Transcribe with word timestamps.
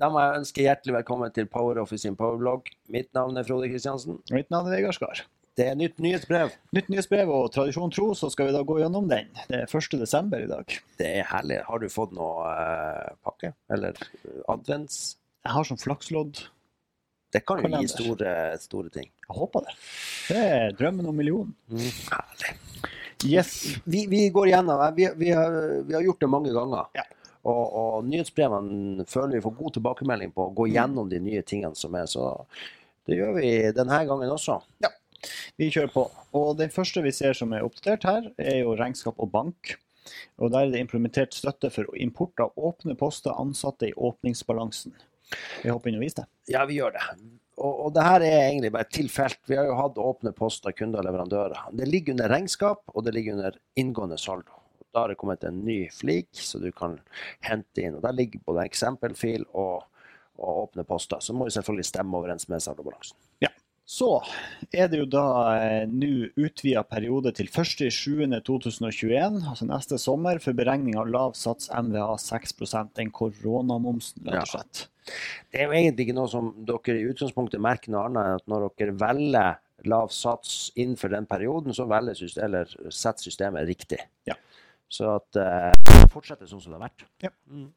Da 0.00 0.08
må 0.08 0.20
jeg 0.22 0.38
ønske 0.38 0.62
hjertelig 0.64 0.94
velkommen 0.94 1.32
til 1.36 1.44
Power 1.52 1.76
Office 1.82 2.06
sin 2.06 2.14
powerblogg. 2.16 2.70
Mitt 2.88 3.10
navn 3.12 3.36
er 3.36 3.44
Frode 3.44 3.68
Kristiansen. 3.68 4.16
Mitt 4.32 4.48
navn 4.48 4.70
er 4.70 4.78
Vegard 4.78 4.96
Skar. 4.96 5.20
Det 5.60 5.66
er 5.68 5.76
nytt 5.76 5.98
nyhetsbrev. 6.00 6.54
Nytt 6.72 6.88
nyhetsbrev 6.88 7.28
og 7.34 7.50
tradisjon 7.52 7.92
tro, 7.92 8.06
så 8.16 8.30
skal 8.32 8.48
vi 8.48 8.54
da 8.54 8.62
gå 8.64 8.78
gjennom 8.80 9.10
den. 9.10 9.28
Det 9.50 9.58
er 9.58 9.66
1. 9.68 9.98
desember 10.00 10.40
i 10.40 10.48
dag. 10.48 10.72
Det 10.96 11.10
er 11.18 11.28
herlig. 11.28 11.60
Har 11.66 11.82
du 11.82 11.90
fått 11.92 12.16
noe 12.16 12.48
eh, 12.48 13.12
pakke? 13.26 13.52
Eller 13.76 14.00
eh, 14.00 14.40
advents? 14.48 15.02
Jeg 15.44 15.56
har 15.58 15.68
sånn 15.68 15.82
flakslodd. 15.82 16.46
Det 17.36 17.44
kan 17.44 17.60
jo 17.60 17.68
gi 17.76 17.92
store, 17.92 18.34
store 18.62 18.88
ting. 18.96 19.12
Jeg 19.28 19.36
håper 19.36 19.68
det. 19.68 19.78
Det 20.30 20.48
er 20.56 20.76
drømmen 20.80 21.12
om 21.12 21.20
millionen. 21.20 21.52
Mm, 21.68 21.92
herlig. 22.08 22.56
Yes. 23.28 23.52
Vi, 23.84 24.06
vi 24.08 24.30
går 24.32 24.54
gjennom. 24.54 24.80
Vi, 24.96 25.12
vi, 25.20 25.34
har, 25.36 25.60
vi 25.84 25.98
har 25.98 26.08
gjort 26.08 26.24
det 26.24 26.36
mange 26.38 26.56
ganger. 26.56 26.88
Ja. 26.96 27.04
Og, 27.48 27.60
og 27.80 28.08
nyhetsbrevene 28.08 29.06
føler 29.08 29.38
vi 29.38 29.44
får 29.46 29.56
god 29.56 29.76
tilbakemelding 29.78 30.32
på 30.36 30.46
å 30.46 30.54
gå 30.56 30.68
gjennom 30.74 31.08
de 31.08 31.20
nye 31.24 31.42
tingene 31.46 31.78
som 31.78 31.94
er. 31.96 32.08
Så 32.10 32.26
det 33.08 33.16
gjør 33.16 33.38
vi 33.38 33.52
denne 33.76 34.02
gangen 34.08 34.34
også. 34.34 34.60
Ja, 34.84 34.92
Vi 35.56 35.70
kjører 35.72 35.92
på. 35.94 36.06
Og 36.36 36.50
det 36.60 36.72
første 36.74 37.02
vi 37.04 37.12
ser 37.16 37.36
som 37.36 37.52
er 37.56 37.64
oppdatert 37.64 38.04
her, 38.08 38.28
er 38.40 38.62
jo 38.62 38.76
regnskap 38.76 39.20
og 39.20 39.32
bank. 39.32 39.76
Og 40.40 40.52
Der 40.52 40.66
er 40.66 40.72
det 40.72 40.80
implementert 40.84 41.36
støtte 41.36 41.70
for 41.72 41.88
import 41.96 42.40
av 42.40 42.56
åpne 42.56 42.96
poster 42.98 43.36
ansatte 43.36 43.90
i 43.90 43.96
åpningsbalansen. 43.96 44.94
Vi 45.62 45.70
hopper 45.70 45.90
inn 45.90 46.00
og 46.00 46.04
viser 46.04 46.24
det. 46.24 46.54
Ja, 46.56 46.64
vi 46.66 46.80
gjør 46.80 46.96
det. 46.96 47.04
Og, 47.60 47.74
og 47.86 47.92
det 47.94 48.06
her 48.06 48.24
er 48.24 48.38
egentlig 48.48 48.72
bare 48.74 48.88
et 48.88 48.96
tilfelt. 48.96 49.40
Vi 49.48 49.58
har 49.58 49.68
jo 49.68 49.76
hatt 49.78 50.00
åpne 50.00 50.32
poster, 50.36 50.72
kunder 50.76 51.02
og 51.02 51.08
leverandører. 51.08 51.68
Det 51.76 51.88
ligger 51.88 52.16
under 52.16 52.32
regnskap, 52.32 52.82
og 52.88 53.04
det 53.06 53.14
ligger 53.16 53.36
under 53.36 53.60
inngående 53.80 54.18
saldo. 54.18 54.59
Da 54.90 55.04
har 55.04 55.12
det 55.12 55.18
kommet 55.20 55.44
en 55.46 55.62
ny 55.64 55.84
flik, 55.94 56.28
så 56.34 56.58
du 56.58 56.70
kan 56.74 56.98
hente 57.46 57.84
inn. 57.84 57.98
og 57.98 58.04
Der 58.06 58.16
ligger 58.16 58.42
både 58.46 58.66
eksempelfil 58.66 59.46
og, 59.50 59.86
og 60.38 60.62
åpne 60.66 60.86
poster. 60.88 61.22
Så 61.22 61.36
må 61.36 61.46
vi 61.46 61.54
selvfølgelig 61.54 61.86
stemme 61.92 62.18
overens 62.18 62.48
med 62.50 62.62
saldobalansen. 62.64 63.18
Så 63.90 64.20
er 64.70 64.86
det 64.86 65.00
jo 65.00 65.06
da 65.10 65.24
eh, 65.58 65.88
nå 65.90 66.28
utvida 66.38 66.84
periode 66.86 67.32
til 67.34 67.48
1.7.2021, 67.50 69.40
altså 69.50 69.66
neste 69.66 69.98
sommer, 69.98 70.38
for 70.38 70.54
beregning 70.54 70.94
av 71.00 71.10
lav 71.10 71.34
sats 71.34 71.66
MVA 71.74 72.12
6 72.22 72.54
den 72.94 73.10
koronamomsen, 73.10 74.28
rett 74.30 74.44
og 74.44 74.52
slett. 74.52 74.84
Det 75.50 75.58
er 75.58 75.66
jo 75.66 75.74
egentlig 75.80 76.06
ikke 76.06 76.18
noe 76.20 76.30
som 76.30 76.52
dere 76.68 77.00
i 77.00 77.08
utgangspunktet 77.10 77.64
merker 77.66 77.90
noe 77.90 78.04
annet 78.06 78.28
enn 78.28 78.38
at 78.38 78.46
når 78.52 78.68
dere 78.78 78.94
velger 79.00 79.58
lav 79.90 80.14
sats 80.14 80.70
innenfor 80.78 81.10
den 81.10 81.26
perioden, 81.26 81.74
så 81.74 81.88
velger 81.90 82.38
eller 82.46 82.70
setter 82.94 83.26
systemet 83.26 83.66
riktig. 83.66 83.98
Ja. 84.30 84.38
Så 84.90 85.06
at 85.16 85.38
uh, 85.38 86.06
fortsetter 86.10 86.48
sånn 86.50 86.62
som 86.64 86.72
det 86.74 86.80
har 86.80 86.88
vært. 86.88 87.04
Ja. 87.22 87.30
Mm. 87.46 87.68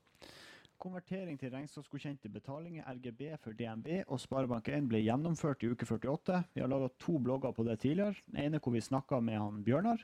Konvertering 0.83 1.38
til 1.39 1.52
regnskapsgodkjente 1.53 2.28
betalinger, 2.33 2.83
RGB 2.89 3.38
for 3.39 3.56
DNB 3.56 4.02
og 4.08 4.17
Sparebank1 4.19 4.89
ble 4.92 5.00
gjennomført 5.06 5.61
i 5.64 5.69
uke 5.72 5.86
48. 5.88 6.41
Vi 6.58 6.64
har 6.66 6.72
laga 6.72 6.89
to 7.00 7.19
blogger 7.23 7.53
på 7.56 7.64
det 7.69 7.78
tidligere. 7.86 8.17
Den 8.34 8.41
ene 8.50 8.59
hvor 8.59 8.73
vi 8.75 8.81
snakka 8.84 9.22
med 9.23 9.39
han 9.39 9.61
Bjørnar, 9.64 10.02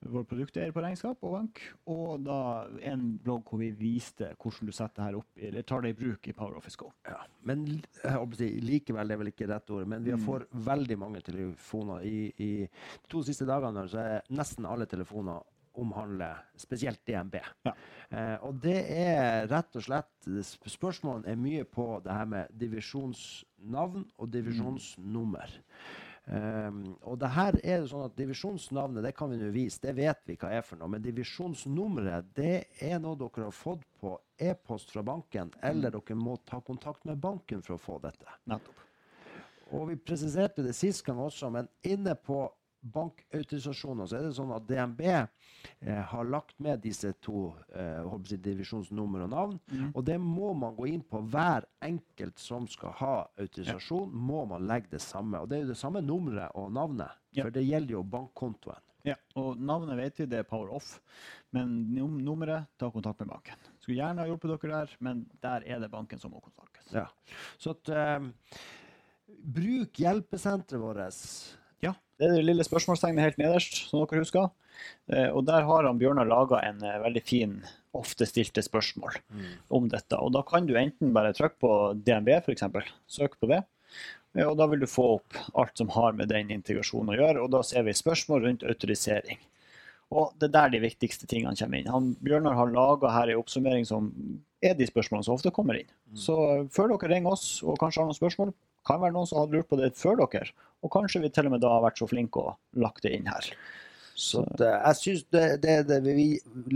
vår 0.00 0.24
produkteier 0.28 0.72
på 0.72 0.80
regnskap 0.80 1.24
og 1.28 1.34
bank, 1.34 1.58
og 1.92 2.22
da 2.24 2.36
en 2.88 3.02
blogg 3.20 3.48
hvor 3.48 3.60
vi 3.60 3.70
viste 3.76 4.30
hvordan 4.40 4.68
du 4.68 4.72
setter 4.72 4.94
dette 4.96 5.06
her 5.06 5.18
opp, 5.18 5.28
eller 5.48 5.66
tar 5.68 5.84
det 5.84 5.92
i 5.92 5.98
bruk 5.98 6.28
i 6.28 6.34
PowerOffice 6.36 6.80
Go. 6.80 6.88
Ja, 7.08 7.18
men 7.48 7.66
likevel 7.68 9.08
det 9.12 9.16
er 9.16 9.20
vel 9.20 9.32
ikke 9.32 9.48
rett 9.50 9.72
ord. 9.76 9.86
Men 9.92 10.04
vi 10.04 10.12
har 10.14 10.20
Mm. 10.20 10.24
får 10.26 10.46
veldig 10.68 10.98
mange 10.98 11.20
telefoner. 11.24 12.04
I, 12.04 12.32
I 12.36 12.50
de 12.66 13.08
to 13.08 13.22
siste 13.22 13.48
dagene 13.48 13.86
så 13.88 13.98
er 14.00 14.22
nesten 14.32 14.68
alle 14.68 14.88
telefoner 14.88 15.44
omhandler 15.78 16.40
spesielt 16.58 17.00
DNB. 17.06 17.38
Ja. 17.66 17.72
Eh, 18.10 18.36
og 18.44 18.58
det 18.64 18.78
er 18.90 19.46
rett 19.50 19.76
og 19.78 19.84
slett 19.86 20.30
sp- 20.42 20.70
Spørsmålene 20.72 21.30
er 21.30 21.38
mye 21.40 21.64
på 21.64 21.86
det 22.04 22.12
her 22.14 22.26
med 22.26 22.50
divisjonsnavn 22.60 24.06
og 24.18 24.30
divisjonsnummer. 24.34 25.58
Um, 26.30 26.82
og 27.08 27.16
det 27.18 27.30
her 27.32 27.56
er 27.64 27.80
det 27.80 27.88
sånn 27.90 28.04
at 28.04 28.12
Divisjonsnavnet 28.14 29.02
det 29.02 29.10
kan 29.16 29.32
vi 29.32 29.38
nå 29.40 29.48
vise, 29.50 29.80
det 29.82 29.96
vet 29.96 30.20
vi 30.28 30.36
hva 30.38 30.50
er 30.52 30.62
for 30.62 30.78
noe. 30.78 30.90
Men 30.92 31.02
divisjonsnummeret 31.02 32.28
det 32.36 32.52
er 32.86 33.00
noe 33.02 33.16
dere 33.18 33.48
har 33.48 33.56
fått 33.56 33.82
på 33.98 34.12
e-post 34.38 34.92
fra 34.92 35.02
banken, 35.02 35.50
eller 35.64 35.90
dere 35.96 36.14
må 36.20 36.36
ta 36.46 36.60
kontakt 36.62 37.08
med 37.08 37.18
banken 37.18 37.64
for 37.66 37.74
å 37.74 37.82
få 37.82 37.98
dette. 38.04 38.28
Nettopp. 38.52 38.84
Og 39.74 39.88
vi 39.90 39.96
presiserte 40.02 40.62
det 40.66 40.74
sist 40.76 41.02
gang 41.06 41.18
også, 41.24 41.50
men 41.54 41.68
inne 41.86 42.14
på 42.14 42.44
bankautorisasjoner 42.80 44.08
så 44.08 44.16
er 44.18 44.26
det 44.26 44.34
sånn 44.36 44.52
at 44.56 44.66
DNB 44.68 45.00
eh, 45.10 46.02
har 46.12 46.28
lagt 46.28 46.58
med 46.62 46.80
disse 46.84 47.12
to 47.22 47.50
eh, 47.76 48.06
divisjonsnummer 48.30 49.26
og 49.26 49.32
navn. 49.34 49.58
Mm. 49.70 49.90
Og 49.94 50.04
det 50.06 50.18
må 50.22 50.52
man 50.56 50.76
gå 50.78 50.88
inn 50.92 51.02
på. 51.04 51.22
Hver 51.32 51.66
enkelt 51.84 52.40
som 52.40 52.68
skal 52.70 52.94
ha 53.00 53.14
autorisasjon, 53.40 54.12
må 54.12 54.44
man 54.50 54.66
legge 54.68 54.94
det 54.96 55.02
samme. 55.04 55.42
Og 55.42 55.50
det 55.50 55.58
er 55.58 55.66
jo 55.66 55.72
det 55.74 55.80
samme 55.80 56.02
nummeret 56.04 56.56
og 56.56 56.72
navnet, 56.72 57.10
Ja. 57.36 57.44
for 57.44 57.50
det 57.54 57.66
gjelder 57.66 57.98
jo 57.98 58.02
bankkontoen. 58.02 58.80
Ja, 59.02 59.14
og 59.40 59.56
navnet 59.56 59.96
vet 59.96 60.18
vi, 60.20 60.26
det 60.28 60.42
er 60.42 60.48
Power 60.48 60.74
Off. 60.76 60.98
Men 61.56 61.70
num 61.94 62.18
nummeret, 62.20 62.66
ta 62.78 62.90
kontakt 62.92 63.22
med 63.22 63.30
banken. 63.32 63.56
Skulle 63.80 63.96
gjerne 63.96 64.20
ha 64.20 64.28
hjulpet 64.28 64.52
dere 64.60 64.82
der, 64.82 64.96
men 65.00 65.22
der 65.40 65.64
er 65.64 65.80
det 65.80 65.88
banken 65.90 66.20
som 66.20 66.34
må 66.34 66.42
kontaktes. 66.44 66.90
Ja. 66.92 67.06
Så 67.58 67.72
at, 67.72 67.88
eh, 67.88 68.28
bruk 69.40 69.96
hjelpesenteret 70.02 70.80
vårt. 70.82 71.56
Ja, 71.84 71.94
det 72.20 72.28
er 72.28 72.36
det 72.36 72.46
lille 72.46 72.66
spørsmålstegnet 72.66 73.24
helt 73.24 73.40
nederst, 73.40 73.78
som 73.88 74.02
dere 74.02 74.22
husker. 74.24 74.50
Eh, 75.12 75.28
og 75.28 75.44
der 75.48 75.66
har 75.68 75.88
han 75.88 76.00
Bjørnar 76.00 76.28
laga 76.28 76.62
en 76.66 76.82
eh, 76.84 77.00
veldig 77.02 77.22
fin, 77.26 77.58
ofte 77.96 78.28
stilte 78.28 78.62
spørsmål 78.62 79.16
om 79.74 79.88
dette. 79.90 80.18
Og 80.20 80.32
da 80.36 80.44
kan 80.46 80.68
du 80.68 80.76
enten 80.78 81.14
bare 81.16 81.34
trykke 81.34 81.58
på 81.58 81.76
DNB, 82.06 82.36
f.eks. 82.38 82.66
Søk 83.10 83.38
på 83.40 83.50
det. 83.50 83.64
Og 84.46 84.54
da 84.54 84.68
vil 84.70 84.84
du 84.84 84.86
få 84.86 85.16
opp 85.16 85.38
alt 85.58 85.80
som 85.80 85.88
har 85.90 86.14
med 86.14 86.30
den 86.30 86.52
integrasjonen 86.54 87.10
å 87.10 87.16
gjøre. 87.18 87.42
Og 87.42 87.50
da 87.50 87.64
ser 87.66 87.82
vi 87.88 87.96
spørsmål 87.98 88.44
rundt 88.44 88.62
autorisering. 88.62 89.40
Og 90.10 90.32
det 90.38 90.48
er 90.48 90.54
der 90.54 90.72
de 90.74 90.82
viktigste 90.82 91.26
tingene 91.30 91.54
kommer 91.58 91.78
inn. 91.78 91.90
Han, 91.90 92.12
Bjørnar 92.22 92.56
har 92.58 92.72
laga 92.74 93.12
her 93.14 93.30
en 93.30 93.42
oppsummering 93.42 93.86
som 93.86 94.10
er 94.62 94.74
de 94.78 94.86
spørsmålene 94.88 95.26
som 95.26 95.36
ofte 95.36 95.52
kommer 95.54 95.78
inn. 95.78 95.90
Så 96.18 96.34
før 96.74 96.90
dere 96.94 97.12
ringer 97.14 97.34
oss 97.34 97.60
og 97.62 97.78
kanskje 97.78 98.02
har 98.02 98.08
noen 98.10 98.18
spørsmål, 98.18 98.50
kan 98.86 99.00
være 99.02 99.12
noen 99.16 99.28
som 99.28 99.42
har 99.42 99.52
lurt 99.52 99.68
på 99.70 99.78
det 99.80 99.92
før 99.98 100.22
dere. 100.24 100.50
Og 100.80 100.90
kanskje 100.94 101.20
vi 101.24 101.28
til 101.34 101.46
og 101.50 101.52
med 101.54 101.60
da 101.64 101.74
har 101.74 101.82
vært 101.84 102.00
så 102.00 102.08
flinke 102.08 102.40
og 102.40 102.56
lagt 102.80 103.02
det 103.04 103.12
inn 103.18 103.26
her. 103.28 103.50
Så 104.20 104.42
eh, 104.60 104.78
jeg 104.84 104.96
synes 104.98 105.22
det, 105.32 105.42
det, 105.62 105.74
det, 105.88 105.98
Vi 106.04 106.24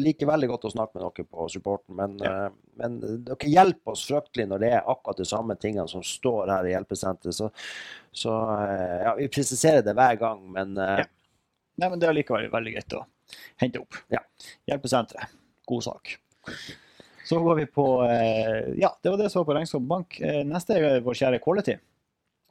liker 0.00 0.28
veldig 0.30 0.48
godt 0.48 0.62
å 0.68 0.70
snakke 0.72 0.96
med 0.96 1.02
dere 1.04 1.26
på 1.28 1.48
supporten, 1.52 1.96
men, 1.98 2.14
Ja. 2.24 2.46
eh, 2.46 2.54
men 2.80 2.94
dere 3.26 3.50
hjelper 3.50 3.92
oss 3.92 4.04
fryktelig 4.08 4.46
når 4.48 4.62
det 4.62 4.70
er 4.78 4.86
akkurat 4.88 5.20
de 5.20 5.26
samme 5.28 5.56
tingene 5.60 5.84
som 5.90 6.04
står 6.04 6.52
her 6.52 6.68
i 6.68 6.72
hjelpesenteret. 6.72 7.36
Så, 7.36 7.50
så 8.16 8.36
eh, 8.64 9.02
ja, 9.08 9.12
vi 9.18 9.28
presiserer 9.32 9.84
det 9.84 9.96
hver 9.98 10.16
gang, 10.22 10.40
men 10.56 10.76
eh, 10.80 11.02
Ja. 11.04 11.10
Nei, 11.74 11.88
men 11.90 11.98
det 11.98 12.06
er 12.06 12.14
likevel 12.14 12.44
veldig 12.52 12.72
greit 12.76 12.92
å 12.94 13.00
hente 13.58 13.80
opp. 13.82 13.96
Ja. 14.14 14.20
Hjelpesenteret. 14.70 15.32
God 15.66 15.82
sak. 15.88 16.12
Så 17.26 17.40
går 17.42 17.56
vi 17.58 17.64
på 17.72 17.84
Ja, 18.78 18.90
det 19.02 19.10
var 19.10 19.18
det 19.18 19.26
som 19.32 19.40
var 19.42 19.48
på 19.48 19.56
Regnskap 19.56 19.82
Bank. 19.90 20.18
Neste 20.46 20.76
er 20.78 21.00
vår 21.02 21.16
kjære 21.18 21.40
Quality, 21.42 21.74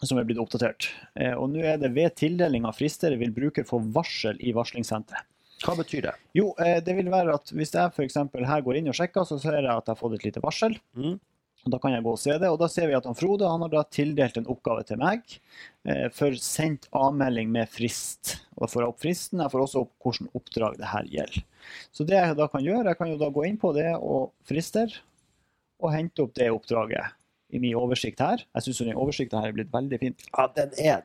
som 0.02 0.18
er 0.20 0.26
blitt 0.28 0.42
oppdatert. 0.42 0.90
Eh, 1.16 1.34
Og 1.38 1.50
nå 1.54 1.62
er 1.64 1.78
det 1.78 1.94
ved 1.96 2.16
tildeling 2.20 2.66
av 2.66 2.76
frister 2.80 3.14
vil 3.20 3.32
bruker 3.36 3.64
få 3.68 3.80
varsel 3.94 4.40
i 4.42 4.54
varslingssenteret. 4.56 5.24
hva 5.64 5.78
betyr 5.80 6.02
det? 6.10 6.16
Jo, 6.36 6.54
eh, 6.60 6.82
det 6.84 6.96
vil 6.98 7.08
være 7.12 7.36
at 7.38 7.52
hvis 7.56 7.72
jeg 7.72 7.92
f.eks. 7.94 8.18
her 8.34 8.62
går 8.66 8.78
inn 8.82 8.90
og 8.92 8.98
sjekker, 8.98 9.24
så 9.24 9.40
ser 9.40 9.56
jeg 9.62 9.70
at 9.70 9.86
jeg 9.88 9.94
har 9.96 10.02
fått 10.02 10.18
et 10.18 10.26
lite 10.26 10.42
varsel. 10.44 10.76
Mm. 10.98 11.20
Da 11.72 11.78
kan 11.80 11.94
jeg 11.94 12.04
gå 12.04 12.12
og 12.12 12.20
se 12.20 12.34
det, 12.36 12.50
og 12.52 12.58
da 12.60 12.68
ser 12.68 12.90
vi 12.90 12.96
at 12.98 13.06
han 13.08 13.16
Frode 13.16 13.48
han 13.48 13.62
har 13.64 13.70
da 13.72 13.84
tildelt 13.88 14.36
en 14.36 14.50
oppgave 14.52 14.84
til 14.84 14.98
meg 15.00 15.22
eh, 15.88 16.10
for 16.12 16.36
sendt 16.36 16.90
avmelding 16.92 17.48
med 17.54 17.72
frist. 17.72 18.42
Og 18.58 18.68
får 18.68 18.84
jeg 18.84 18.92
opp 18.92 19.00
fristen, 19.00 19.40
jeg 19.40 19.54
får 19.54 19.64
også 19.64 19.86
opp 19.86 19.94
hvilket 20.04 20.36
oppdrag 20.36 20.76
det 20.82 20.90
her 20.92 21.08
gjelder. 21.08 21.46
Så 21.96 22.04
det 22.04 22.20
jeg 22.20 22.36
da 22.36 22.50
kan 22.52 22.66
gjøre, 22.66 22.90
jeg 22.92 23.00
kan 23.00 23.14
jo 23.14 23.22
da 23.22 23.30
gå 23.32 23.46
inn 23.48 23.56
på 23.62 23.72
det 23.78 23.94
og 23.96 24.34
frister, 24.44 24.92
og 25.80 25.96
hente 25.96 26.26
opp 26.28 26.36
det 26.36 26.52
oppdraget 26.52 27.16
i 27.54 27.60
min 27.62 27.76
oversikt 27.78 28.20
her. 28.24 28.42
Jeg 28.58 28.66
syns 28.66 28.80
den 28.84 28.96
oversikten 28.98 29.40
her 29.40 29.52
er 29.52 29.56
blitt 29.60 29.72
veldig 29.74 30.00
fin. 30.02 30.16
Ja, 30.34 30.48
den 30.58 30.72
er 30.82 31.04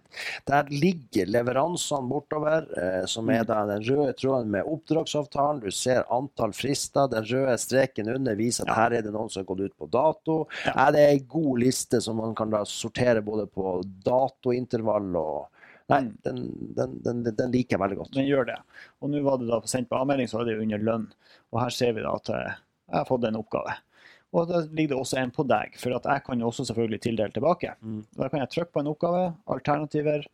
Der 0.48 0.64
ligger 0.72 1.28
leveransene 1.28 2.08
bortover, 2.08 2.66
eh, 2.80 3.04
som 3.06 3.28
er 3.30 3.44
da 3.44 3.60
den 3.68 3.84
røde 3.84 4.14
tråden 4.16 4.48
med 4.54 4.64
oppdragsavtalen. 4.66 5.60
Du 5.62 5.70
ser 5.70 6.04
antall 6.10 6.52
frister. 6.56 7.08
Den 7.12 7.24
røde 7.28 7.58
streken 7.60 8.08
under 8.14 8.34
viser 8.38 8.64
at 8.64 8.68
Ja. 8.72 8.74
her 8.82 8.98
er 8.98 9.02
det 9.02 9.12
noen 9.12 9.28
som 9.30 9.44
har 9.44 9.50
gått 9.54 9.60
ut 9.68 9.76
på 9.78 9.90
dato. 9.90 10.38
Ja. 10.64 10.72
Ja. 10.78 10.90
det 10.90 11.00
er 11.04 11.12
ei 11.12 11.18
god 11.28 11.58
liste 11.60 12.00
som 12.02 12.16
man 12.16 12.34
kan 12.34 12.50
da 12.50 12.64
sortere 12.64 13.20
både 13.22 13.46
på 13.46 13.82
datointervall 14.04 15.14
og 15.16 15.46
Nei, 15.88 16.02
Mm. 16.02 16.16
den, 16.22 16.38
den, 16.76 16.96
den, 17.24 17.34
den 17.34 17.50
liker 17.50 17.78
jeg 17.78 17.80
veldig 17.80 17.96
godt. 17.96 18.10
Den 18.12 18.26
gjør 18.28 18.44
det. 18.50 18.56
Og 19.00 19.08
nå 19.08 19.22
var 19.24 19.38
det 19.40 19.46
da 19.48 19.56
sendt 19.64 19.88
på 19.88 19.96
avmelding, 19.96 20.28
så 20.28 20.42
er 20.42 20.44
det 20.50 20.58
under 20.60 20.78
lønn. 20.84 21.06
Og 21.50 21.60
her 21.62 21.70
ser 21.72 21.94
vi 21.96 22.02
da 22.04 22.10
at 22.12 22.28
eh, 22.28 22.50
jeg 22.90 22.98
har 22.98 23.06
fått 23.08 23.24
en 23.24 23.38
oppgave. 23.40 23.72
Og 24.36 24.48
da 24.50 24.60
ligger 24.66 24.92
det 24.92 24.98
også 25.00 25.20
en 25.22 25.30
på 25.32 25.44
deg, 25.48 25.76
for 25.80 25.94
jeg 25.96 26.24
kan 26.26 26.42
jo 26.42 26.50
også 26.50 26.66
selvfølgelig 26.68 27.00
tildele 27.06 27.32
tilbake. 27.32 27.72
Mm. 27.80 28.02
Da 28.18 28.28
kan 28.28 28.42
jeg 28.42 28.52
trykke 28.52 28.74
på 28.74 28.82
en 28.82 28.90
oppgave, 28.92 29.22
alternativer, 29.48 30.26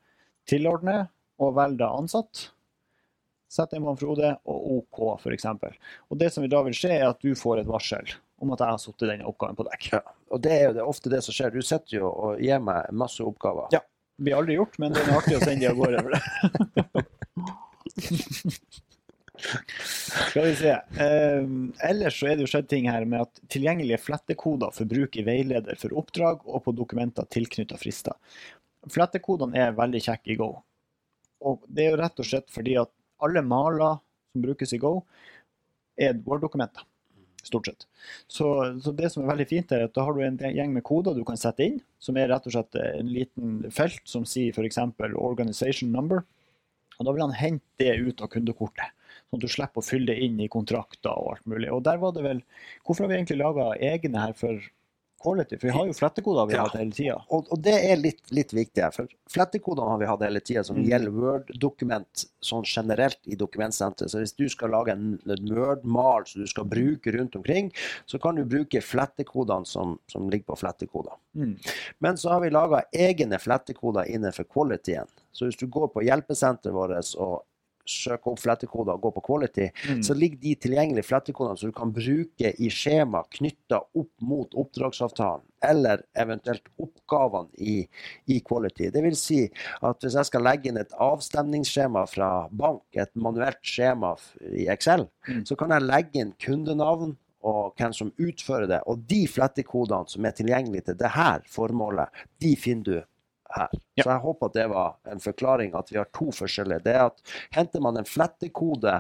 tilordne, 0.51 0.97
og 1.43 1.55
velge 1.57 1.87
ansatt. 1.87 2.49
Sett 3.51 3.71
på 3.71 3.97
Frode 4.01 4.33
og 4.51 4.59
OK, 4.79 5.01
f.eks. 5.23 5.47
Og 6.11 6.19
det 6.19 6.33
som 6.35 6.47
da 6.51 6.63
vil 6.67 6.75
skje, 6.75 6.91
er 6.97 7.07
at 7.13 7.23
du 7.23 7.35
får 7.39 7.63
et 7.63 7.71
varsel 7.71 8.17
om 8.43 8.51
at 8.55 8.63
jeg 8.63 8.75
har 8.75 8.81
satt 8.83 9.05
denne 9.07 9.29
oppgaven 9.31 9.59
på 9.59 9.67
deg. 9.69 9.89
Ja. 9.93 10.01
Og 10.35 10.43
det 10.43 10.55
er 10.57 10.65
jo 10.69 10.77
det, 10.79 10.87
ofte 10.95 11.13
det 11.13 11.23
som 11.25 11.37
skjer. 11.37 11.55
Du 11.55 11.63
sitter 11.63 12.01
jo 12.01 12.11
og 12.11 12.43
gir 12.43 12.59
meg 12.63 12.91
masse 12.97 13.23
oppgaver. 13.23 13.71
Ja. 13.75 13.83
Det 14.15 14.23
blir 14.29 14.39
aldri 14.39 14.55
gjort, 14.55 14.77
men 14.79 14.95
det 14.95 15.03
er 15.03 15.17
artig 15.17 15.37
å 15.39 15.43
sende 15.43 15.63
de 15.65 15.71
av 15.71 15.79
gårde. 15.79 15.99
Skal 19.35 20.45
vi 20.47 20.55
se. 20.59 20.75
Uh, 20.95 21.47
ellers 21.89 22.19
så 22.21 22.31
er 22.31 22.37
det 22.37 22.47
jo 22.47 22.51
skjedd 22.53 22.69
ting 22.71 22.87
her 22.91 23.07
med 23.09 23.25
at 23.27 23.41
tilgjengelige 23.51 23.99
flettekoder 24.05 24.75
for 24.75 24.91
bruk 24.91 25.19
i 25.19 25.25
veileder 25.27 25.79
for 25.81 25.97
oppdrag 25.99 26.45
og 26.47 26.63
på 26.67 26.75
dokumenter 26.77 27.27
tilknyttet 27.35 27.81
frister. 27.83 28.15
Flettekodene 28.95 29.59
er 29.59 29.77
veldig 29.77 30.03
kjekke 30.07 30.35
i 30.35 30.39
Go. 30.39 30.53
Og 31.45 31.65
det 31.67 31.87
er 31.87 31.95
jo 31.95 32.01
rett 32.01 32.21
og 32.21 32.29
slett 32.29 32.53
fordi 32.53 32.77
at 32.81 32.93
alle 33.25 33.43
maler 33.45 33.99
som 34.35 34.43
brukes 34.45 34.75
i 34.75 34.81
Go, 34.83 34.99
er 36.01 36.19
Word-dokumenter. 36.27 36.85
Stort 37.45 37.69
sett. 37.69 37.87
Så, 38.27 38.47
så, 38.83 38.93
det 38.97 39.11
som 39.13 39.23
er 39.23 39.31
veldig 39.35 39.47
fint, 39.51 39.73
er 39.73 39.85
at 39.87 39.95
da 39.95 40.07
har 40.07 40.17
du 40.17 40.23
en 40.25 40.39
gjeng 40.41 40.73
med 40.73 40.85
koder 40.87 41.15
du 41.15 41.23
kan 41.29 41.39
sette 41.39 41.67
inn, 41.67 41.77
som 42.03 42.17
er 42.17 42.31
rett 42.33 42.47
og 42.49 42.55
slett 42.55 42.79
en 42.81 43.11
liten 43.13 43.59
felt 43.75 44.01
som 44.09 44.25
sier 44.29 44.57
f.eks. 44.57 44.81
organization 45.15 45.93
number. 45.93 46.25
Og 46.99 47.07
da 47.07 47.13
vil 47.13 47.27
han 47.27 47.37
hente 47.37 47.83
det 47.83 47.99
ut 48.01 48.23
av 48.25 48.33
kundekortet. 48.33 48.95
Sånn 49.35 49.43
at 49.43 49.49
du 49.49 49.51
slipper 49.51 49.83
å 49.83 49.87
fylle 49.87 50.13
det 50.13 50.23
inn 50.23 50.39
i 50.39 50.51
kontrakter 50.53 51.11
og 51.11 51.35
alt 51.35 51.47
mulig. 51.51 51.71
Og 51.75 51.83
der 51.83 51.99
var 51.99 52.15
det 52.15 52.23
vel 52.23 52.43
Hvorfor 52.85 53.05
har 53.05 53.11
vi 53.11 53.17
egentlig 53.19 53.41
laga 53.41 53.73
egne 53.83 54.21
her 54.21 54.35
for 54.39 54.61
quality? 55.25 55.57
For 55.59 55.67
vi 55.67 55.75
har 55.75 55.89
jo 55.89 55.97
flettekoder 55.97 56.47
vi 56.47 56.55
har 56.55 56.69
hatt 56.69 56.77
hele 56.79 56.95
tida. 56.95 57.17
Og, 57.33 57.49
og, 57.49 57.61
det 57.65 57.75
er 57.89 57.99
litt, 57.99 58.21
litt 58.37 58.53
viktig. 58.55 58.85
For 58.95 59.11
flettekoder 59.33 59.89
har 59.91 59.99
vi 59.99 60.09
hatt 60.11 60.25
hele 60.27 60.43
tida 60.45 60.63
som 60.67 60.79
mm. 60.79 60.85
gjelder 60.91 61.17
Word-dokument 61.17 62.27
sånn 62.45 62.69
generelt 62.69 63.19
i 63.27 63.39
dokumentsenteret. 63.41 64.13
Så 64.13 64.23
hvis 64.23 64.37
du 64.39 64.45
skal 64.53 64.75
lage 64.77 64.95
en, 64.95 65.17
en 65.25 65.51
Word-mal 65.57 66.29
som 66.31 66.45
du 66.45 66.51
skal 66.51 66.69
bruke 66.71 67.17
rundt 67.17 67.41
omkring, 67.41 67.73
så 68.07 68.21
kan 68.23 68.39
du 68.39 68.45
bruke 68.47 68.85
flettekodene 68.85 69.67
som, 69.69 69.97
som 70.13 70.29
ligger 70.31 70.53
på 70.53 70.61
flettekoder. 70.63 71.19
Mm. 71.41 71.57
Men 72.05 72.21
så 72.21 72.37
har 72.37 72.45
vi 72.45 72.53
laga 72.55 72.85
egne 72.93 73.41
flettekoder 73.43 74.13
innenfor 74.13 74.47
qualityen. 74.47 75.11
Så 75.35 75.49
hvis 75.49 75.59
du 75.59 75.67
går 75.73 75.91
på 75.91 76.05
hjelpesenteret 76.07 76.77
vårt 76.77 77.17
og 77.19 77.43
søke 77.89 78.31
opp 78.33 78.41
flettekoder 78.43 78.97
og 78.97 79.03
gå 79.05 79.13
på 79.17 79.25
quality, 79.29 79.69
mm. 79.91 80.03
så 80.07 80.17
ligger 80.17 80.41
de 80.43 80.55
tilgjengelige 80.67 81.09
flettekodene 81.09 81.61
som 81.61 81.71
du 81.71 81.77
kan 81.77 81.93
bruke 81.95 82.53
i 82.55 82.71
skjema 82.73 83.25
knytta 83.37 83.81
opp 83.85 84.13
mot 84.25 84.55
oppdragsavtalen, 84.61 85.45
eller 85.65 86.05
eventuelt 86.21 86.69
oppgavene 86.81 87.51
i, 87.57 87.77
i, 88.29 88.41
quality. 88.45 88.91
Det 88.93 89.05
vil 89.05 89.19
si 89.19 89.43
at 89.85 90.05
hvis 90.05 90.17
jeg 90.19 90.31
skal 90.31 90.45
legge 90.45 90.71
inn 90.71 90.81
et 90.81 90.97
avstemningsskjema 91.01 92.07
fra 92.11 92.31
bank, 92.53 92.85
et 92.93 93.13
manuelt 93.17 93.61
skjema 93.65 94.15
i 94.53 94.69
Excel, 94.73 95.09
mm. 95.29 95.45
så 95.49 95.59
kan 95.61 95.75
jeg 95.75 95.89
legge 95.89 96.25
inn 96.25 96.35
kundenavn 96.41 97.17
og 97.45 97.75
hvem 97.77 97.93
som 97.93 98.13
utfører 98.17 98.69
det. 98.71 98.81
Og 98.89 99.05
de 99.11 99.25
flettekodene 99.29 100.09
som 100.09 100.25
er 100.25 100.37
tilgjengelige 100.37 100.89
til 100.89 101.01
dette 101.01 101.35
formålet, 101.53 102.25
de 102.41 102.55
finner 102.57 102.87
du 102.89 102.97
her. 103.55 103.69
Ja. 103.95 104.03
Så 104.03 104.11
jeg 104.11 104.23
håper 104.25 104.51
at 104.51 104.57
det 104.57 104.67
var 104.73 104.97
en 105.13 105.23
forklaring 105.23 105.77
at 105.79 105.93
vi 105.93 106.01
har 106.01 106.11
to 106.17 106.31
forskjellige. 106.35 106.85
Det 106.87 106.97
er 106.97 107.07
at 107.07 107.37
henter 107.55 107.85
man 107.85 108.01
en 108.01 108.09
flettekode 108.09 108.99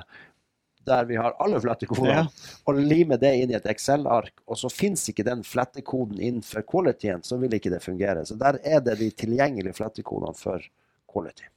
der 0.84 1.04
vi 1.08 1.16
har 1.16 1.36
alle 1.40 1.60
flettekoder, 1.60 2.10
ja. 2.12 2.26
og 2.68 2.76
limer 2.76 3.16
det 3.16 3.30
inn 3.40 3.52
i 3.54 3.56
et 3.56 3.66
Excel-ark, 3.72 4.42
og 4.44 4.58
så 4.60 4.68
finnes 4.68 5.06
ikke 5.08 5.24
den 5.24 5.40
flettekoden 5.46 6.20
innenfor 6.20 6.66
qualityen, 6.68 7.24
så 7.24 7.38
vil 7.40 7.56
ikke 7.56 7.72
det 7.72 7.80
fungere. 7.80 8.26
Så 8.28 8.36
der 8.36 8.58
er 8.60 8.84
det 8.84 8.98
de 9.00 9.08
tilgjengelige 9.16 9.78
flettekodene 9.80 10.36
for 10.36 10.60
quality. 11.08 11.48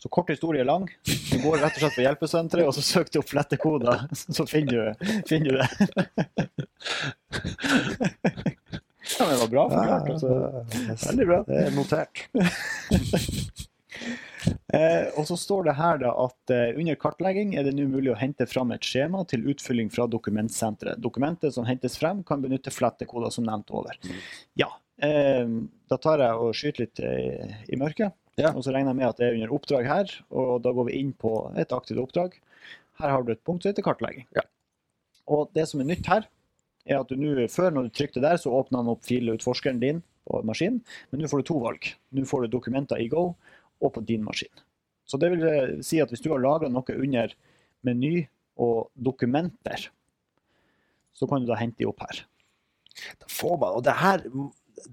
Så 0.00 0.08
kort 0.08 0.30
historie 0.32 0.64
lang. 0.64 0.88
Du 1.04 1.42
går 1.42 1.58
rett 1.60 1.76
og 1.76 1.82
slett 1.82 1.98
på 1.98 2.04
hjelpesenteret, 2.06 2.64
og 2.64 2.72
så 2.72 2.80
søker 2.80 3.12
du 3.12 3.18
opp 3.20 3.28
flettekoder, 3.34 4.06
så 4.16 4.46
finner 4.48 4.72
du, 4.72 4.82
finner 5.28 5.50
du 5.52 5.56
det. 5.60 5.68
Var 9.50 9.50
bra 9.50 9.70
forklart. 9.70 10.10
Altså. 10.10 10.28
Veldig 11.08 11.26
bra. 11.26 11.44
Det 11.46 11.64
er 11.64 11.70
notert. 11.74 12.28
eh, 14.76 15.04
og 15.18 15.24
så 15.28 15.36
står 15.38 15.62
det 15.68 15.74
her 15.80 16.00
da 16.04 16.10
at 16.24 16.54
eh, 16.54 16.78
under 16.78 17.00
kartlegging 17.00 17.48
er 17.58 17.66
det 17.66 17.74
nå 17.76 17.84
mulig 17.90 18.12
å 18.14 18.20
hente 18.20 18.46
fram 18.50 18.68
et 18.76 18.86
skjema 18.86 19.24
til 19.30 19.48
utfylling 19.50 19.88
fra 19.92 20.04
dokumentsenteret. 20.10 21.02
Dokumentet 21.02 21.56
som 21.56 21.68
hentes 21.68 21.98
frem, 22.00 22.18
kan 22.26 22.44
benytte 22.44 22.74
flettekoder 22.74 23.30
som 23.34 23.48
nevnt 23.48 23.68
over. 23.74 23.94
Mm. 24.06 24.20
Ja, 24.62 24.70
eh, 25.02 25.46
da 25.90 25.96
tar 25.98 26.18
jeg 26.24 26.46
og 26.46 26.56
skyter 26.56 26.86
litt 26.86 26.98
eh, 27.04 27.58
i 27.68 27.80
mørket. 27.80 28.16
Ja. 28.40 28.54
Og 28.54 28.62
så 28.64 28.72
regner 28.72 28.94
jeg 28.94 29.00
med 29.02 29.10
at 29.10 29.18
det 29.20 29.26
er 29.26 29.34
under 29.36 29.50
oppdrag 29.52 29.84
her, 29.88 30.12
og 30.32 30.62
da 30.64 30.70
går 30.72 30.88
vi 30.88 31.00
inn 31.02 31.12
på 31.18 31.32
et 31.60 31.74
aktivt 31.76 32.00
oppdrag. 32.00 32.38
Her 33.00 33.16
har 33.16 33.24
du 33.24 33.34
et 33.34 33.44
punkt 33.44 33.64
som 33.64 33.72
heter 33.72 33.84
kartlegging. 33.84 34.28
Ja. 34.36 34.44
Og 35.30 35.50
det 35.56 35.66
som 35.70 35.82
er 35.82 35.90
nytt 35.90 36.08
her, 36.10 36.28
er 36.88 37.00
at 37.00 37.10
du 37.10 37.18
nå, 37.18 37.34
Før 37.52 37.74
når 37.74 37.88
du 37.88 37.94
trykte 37.94 38.22
der, 38.22 38.38
så 38.40 38.52
åpna 38.54 38.80
han 38.80 38.90
opp 38.92 39.04
filutforskeren 39.08 39.80
din 39.82 40.02
på 40.28 40.42
maskinen. 40.46 40.80
Men 41.10 41.22
nå 41.22 41.30
får 41.30 41.42
du 41.42 41.50
to 41.50 41.60
valg. 41.62 41.92
Nå 42.16 42.24
får 42.28 42.46
du 42.46 42.54
dokumenter 42.56 43.00
i 43.00 43.08
Go 43.12 43.32
og 43.80 43.94
på 43.94 44.02
din 44.04 44.24
maskin. 44.24 44.52
Så 45.08 45.18
det 45.18 45.32
vil 45.32 45.46
eh, 45.48 45.78
si 45.84 46.00
at 46.02 46.12
hvis 46.12 46.22
du 46.22 46.30
har 46.32 46.42
lagra 46.42 46.70
noe 46.70 46.96
under 46.96 47.32
meny 47.86 48.26
og 48.60 48.90
dokumenter, 48.94 49.88
så 51.16 51.28
kan 51.28 51.42
du 51.42 51.50
da 51.50 51.58
hente 51.58 51.80
de 51.80 51.88
opp 51.88 52.02
her. 52.04 52.22
Da 53.20 53.30
får 53.30 53.56
man, 53.56 53.78
og 53.78 53.84
det 53.86 53.96
her, 53.98 54.24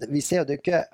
vi 0.08 0.24
ser 0.24 0.42
jo 0.42 0.48
det 0.50 0.60
ikke 0.62 0.86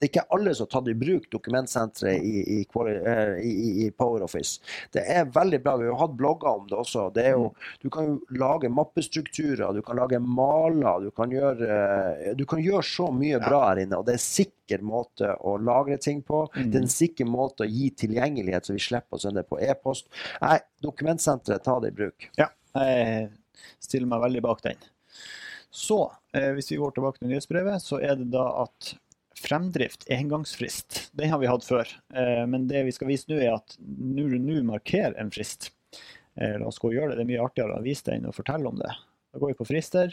det 0.00 0.06
er 0.06 0.10
ikke 0.14 0.32
alle 0.32 0.52
som 0.56 0.64
har 0.64 0.70
tatt 0.72 0.86
i 0.88 0.94
bruk 0.96 1.26
dokumentsenteret 1.28 2.22
i, 2.24 2.38
i, 2.54 2.60
eh, 2.64 3.32
i, 3.44 3.88
PowerOffice. 3.92 4.62
Det 4.96 5.02
er 5.04 5.26
veldig 5.28 5.58
bra. 5.60 5.74
Vi 5.76 5.90
har 5.90 5.98
hatt 6.00 6.14
blogger 6.16 6.48
om 6.48 6.62
det 6.70 6.78
også. 6.80 7.02
Det 7.12 7.26
jo, 7.34 7.50
du 7.82 7.90
kan 7.92 8.06
jo 8.08 8.38
lage 8.40 8.70
mappestrukturer, 8.72 9.74
du 9.76 9.82
kan 9.84 10.00
lage 10.00 10.16
maler. 10.24 11.04
Du 11.04 11.12
kan 11.12 11.34
gjøre, 11.34 11.68
eh, 11.74 12.30
du 12.32 12.46
kan 12.48 12.62
gjøre 12.64 12.80
så 12.88 13.10
mye 13.12 13.42
bra 13.44 13.58
her 13.66 13.82
inne. 13.82 13.98
og 14.00 14.06
det 14.08 14.14
er 14.16 14.24
sikker 14.24 14.80
måte 14.88 15.34
å 15.44 15.58
lagre 15.60 16.00
ting 16.00 16.24
på. 16.24 16.46
Det 16.54 16.64
er 16.64 16.80
en 16.80 16.88
mm. 16.88 16.94
sikker 16.94 17.28
måte 17.28 17.66
å 17.66 17.68
gi 17.68 17.90
tilgjengelighet, 18.06 18.70
så 18.70 18.78
vi 18.78 18.86
slipper 18.86 19.20
å 19.20 19.24
sende 19.26 19.44
på 19.44 19.60
e-post. 19.60 20.08
Nei, 20.40 20.56
dokumentsenteret, 20.80 21.66
ta 21.66 21.76
det 21.84 21.92
i 21.92 21.98
bruk. 22.00 22.30
Ja, 22.40 22.48
jeg 22.72 23.28
stiller 23.84 24.08
meg 24.08 24.24
veldig 24.24 24.44
bak 24.48 24.64
den. 24.64 24.80
Så, 25.70 26.00
eh, 26.32 26.50
hvis 26.56 26.72
vi 26.72 26.80
går 26.80 26.96
tilbake 26.96 27.20
til 27.20 27.34
nyhetsbrevet, 27.34 27.84
så 27.84 28.00
er 28.00 28.16
det 28.16 28.30
da 28.32 28.48
at 28.64 28.94
Fremdrift, 29.40 30.04
engangsfrist, 30.12 31.06
den 31.16 31.30
har 31.32 31.40
vi 31.40 31.48
hatt 31.48 31.64
før. 31.64 31.88
Eh, 32.12 32.44
men 32.50 32.66
det 32.68 32.82
vi 32.84 32.92
skal 32.92 33.08
vise 33.08 33.30
nå, 33.30 33.38
er 33.40 33.56
at 33.56 33.76
nå 33.80 34.26
markerer 34.68 35.16
en 35.20 35.32
frist. 35.32 35.70
Eh, 36.36 36.58
la 36.60 36.68
oss 36.68 36.80
gå 36.80 36.90
og 36.90 36.96
gjøre 36.98 37.14
det. 37.14 37.20
Det 37.20 37.24
er 37.24 37.30
mye 37.32 37.46
artigere 37.46 37.78
å 37.78 37.84
vise 37.84 38.04
det 38.06 38.18
enn 38.18 38.28
å 38.28 38.36
fortelle 38.36 38.68
om 38.68 38.76
det. 38.80 38.90
Da 39.32 39.40
går 39.40 39.52
vi 39.54 39.58
på 39.62 39.68
frister, 39.70 40.12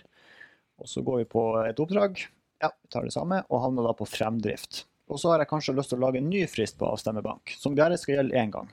og 0.80 0.90
så 0.90 1.04
går 1.04 1.24
vi 1.24 1.30
på 1.34 1.44
et 1.66 1.82
oppdrag. 1.84 2.24
Ja, 2.64 2.72
vi 2.72 2.92
tar 2.94 3.06
det 3.06 3.14
samme, 3.14 3.44
og 3.52 3.64
havner 3.66 3.90
da 3.90 3.94
på 3.98 4.08
fremdrift. 4.10 4.86
Og 5.12 5.20
så 5.22 5.32
har 5.32 5.44
jeg 5.44 5.52
kanskje 5.52 5.76
lyst 5.78 5.92
til 5.94 6.00
å 6.00 6.06
lage 6.08 6.22
en 6.22 6.30
ny 6.32 6.44
frist 6.52 6.78
på 6.80 6.88
avstemmebank, 6.88 7.54
som 7.60 7.76
bare 7.78 8.00
skal 8.00 8.18
gjelde 8.18 8.40
én 8.40 8.54
gang. 8.54 8.72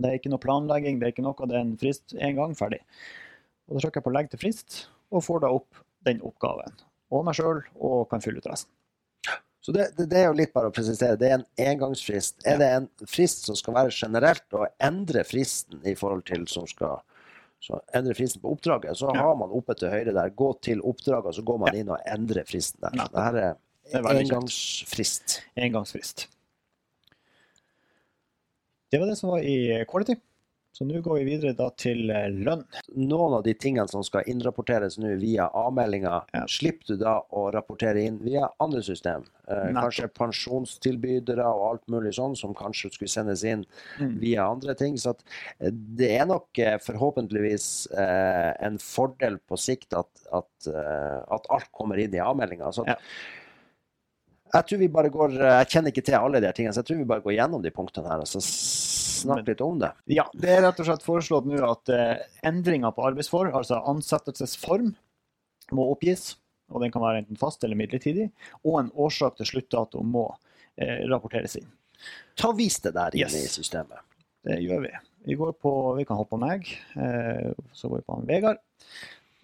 Det 0.00 0.08
er 0.08 0.18
ikke 0.18 0.32
noe 0.32 0.42
planlegging, 0.42 0.98
det 1.00 1.08
er 1.08 1.14
ikke 1.14 1.26
noe, 1.26 1.48
det 1.48 1.56
er 1.56 1.64
en 1.64 1.78
frist 1.80 2.14
én 2.16 2.36
gang, 2.38 2.54
ferdig. 2.56 2.80
Og 3.68 3.76
Da 3.76 3.84
trykker 3.84 4.00
jeg 4.00 4.06
på 4.08 4.12
'legg 4.14 4.30
til 4.30 4.42
frist', 4.42 4.86
og 5.12 5.24
får 5.24 5.40
da 5.42 5.54
opp 5.54 5.82
den 6.06 6.20
oppgaven. 6.26 6.74
Og 7.10 7.24
meg 7.24 7.34
sjøl, 7.34 7.62
og 7.76 8.08
kan 8.10 8.22
fylle 8.22 8.38
ut 8.38 8.46
resten. 8.46 8.70
Så 9.60 9.74
det, 9.76 9.90
det, 9.96 10.06
det, 10.08 10.22
er 10.22 10.30
jo 10.30 10.38
litt 10.38 10.54
bare 10.56 10.70
å 10.70 10.74
presisere. 10.74 11.18
Det 11.20 11.28
er 11.28 11.36
en 11.36 11.46
engangsfrist. 11.60 12.38
Er 12.48 12.56
det 12.60 12.68
en 12.78 12.88
frist 13.04 13.44
som 13.44 13.58
skal 13.58 13.76
være 13.76 13.92
generelt, 13.92 14.46
og 14.56 14.70
endre 14.80 15.24
fristen 15.28 15.84
i 15.84 15.94
forhold 15.98 16.24
til 16.30 16.46
som 16.48 16.68
skal 16.70 17.02
så 17.60 17.76
endre 17.92 18.14
fristen 18.16 18.40
på 18.40 18.54
oppdraget, 18.54 18.96
så 18.96 19.10
har 19.12 19.34
man 19.36 19.50
oppe 19.52 19.74
til 19.76 19.92
høyre 19.92 20.14
der 20.16 20.30
'gå 20.32 20.48
til 20.64 20.80
oppdraget', 20.80 21.34
så 21.36 21.42
går 21.44 21.58
man 21.60 21.74
inn 21.76 21.90
og 21.92 21.98
endrer 22.08 22.46
fristen 22.48 22.80
der. 22.80 22.96
Så 22.96 23.32
det 23.36 23.42
er, 23.44 23.56
er 24.00 24.20
engangsfrist. 24.22 25.42
Engangsfrist. 25.56 26.28
Det 28.90 29.00
var 29.00 29.06
det 29.06 29.18
som 29.18 29.30
var 29.30 29.44
i 29.44 29.84
Quality. 29.90 30.16
Så 30.72 30.86
nå 30.86 31.00
går 31.02 31.18
vi 31.18 31.24
videre 31.26 31.52
da 31.58 31.66
til 31.78 32.12
eh, 32.14 32.28
lønn. 32.30 32.62
Noen 32.94 33.34
av 33.40 33.42
de 33.44 33.52
tingene 33.58 33.90
som 33.90 34.04
skal 34.06 34.28
innrapporteres 34.30 34.96
nå 35.02 35.16
via 35.20 35.48
avmeldinga, 35.58 36.12
ja. 36.36 36.44
slipper 36.48 36.92
du 36.92 37.00
da 37.02 37.16
å 37.36 37.48
rapportere 37.54 38.04
inn 38.06 38.20
via 38.22 38.46
andre 38.62 38.82
system. 38.86 39.26
Eh, 39.50 39.66
kanskje 39.74 40.06
pensjonstilbydere 40.14 41.48
og 41.50 41.64
alt 41.66 41.90
mulig 41.90 42.14
sånn 42.16 42.36
som 42.38 42.54
kanskje 42.56 42.92
skulle 42.94 43.10
sendes 43.10 43.42
inn 43.42 43.66
mm. 43.98 44.14
via 44.22 44.46
andre 44.46 44.76
ting. 44.78 44.94
Så 45.00 45.16
eh, 45.58 45.74
det 45.74 46.12
er 46.20 46.30
nok 46.30 46.62
eh, 46.62 46.78
forhåpentligvis 46.86 47.66
eh, 47.90 48.52
en 48.70 48.78
fordel 48.82 49.40
på 49.50 49.58
sikt 49.58 49.98
at, 49.98 50.10
at, 50.30 50.70
at 50.70 51.50
alt 51.50 51.70
kommer 51.74 51.98
inn 51.98 52.14
i 52.14 52.22
avmeldinga. 52.22 52.70
Ja. 52.86 52.94
Jeg 54.50 54.66
tror 54.66 54.80
vi 54.80 54.88
bare 54.90 55.10
går, 55.14 55.34
jeg 55.44 55.68
kjenner 55.74 55.92
ikke 55.92 56.06
til 56.06 56.16
alle 56.18 56.40
de 56.42 56.54
tingene, 56.54 56.74
så 56.74 56.82
jeg 56.82 56.88
tror 56.88 57.02
vi 57.02 57.10
bare 57.10 57.22
går 57.26 57.36
gjennom 57.36 57.62
de 57.62 57.74
punktene 57.74 58.10
her. 58.10 58.24
så 58.26 58.42
snakke 59.10 59.52
litt 59.52 59.64
om 59.64 59.80
det? 59.82 59.90
Ja, 60.12 60.26
det 60.32 60.52
er 60.54 60.62
rett 60.66 60.80
og 60.82 60.88
slett 60.88 61.06
foreslått 61.06 61.48
nå 61.48 61.60
at 61.66 61.92
eh, 61.94 62.22
endringer 62.46 62.94
på 62.96 63.04
arbeidsforhold, 63.10 63.52
altså 63.56 63.80
ansettelsesform, 63.90 64.92
må 65.76 65.88
oppgis. 65.92 66.34
Og 66.70 66.84
den 66.84 66.92
kan 66.94 67.02
være 67.02 67.24
enten 67.24 67.38
fast 67.38 67.64
eller 67.66 67.78
midlertidig. 67.78 68.28
Og 68.62 68.78
en 68.80 68.92
årsak 68.94 69.38
til 69.40 69.48
sluttdato 69.48 70.04
må 70.06 70.28
eh, 70.78 71.02
rapporteres 71.10 71.58
inn. 71.58 71.68
Ta 72.38 72.52
Vis 72.56 72.78
det 72.84 72.94
der 72.96 73.16
inne 73.18 73.28
yes. 73.28 73.50
i 73.50 73.60
systemet. 73.60 74.06
Det 74.46 74.56
gjør 74.62 74.86
vi. 74.86 74.92
Vi, 75.26 75.36
går 75.36 75.52
på, 75.60 75.72
vi 75.98 76.06
kan 76.08 76.16
hoppe 76.16 76.36
på 76.36 76.40
meg, 76.40 76.68
eh, 76.96 77.50
så 77.76 77.90
går 77.90 78.00
vi 78.00 78.06
på 78.06 78.16
han 78.16 78.30
Vegard. 78.30 78.62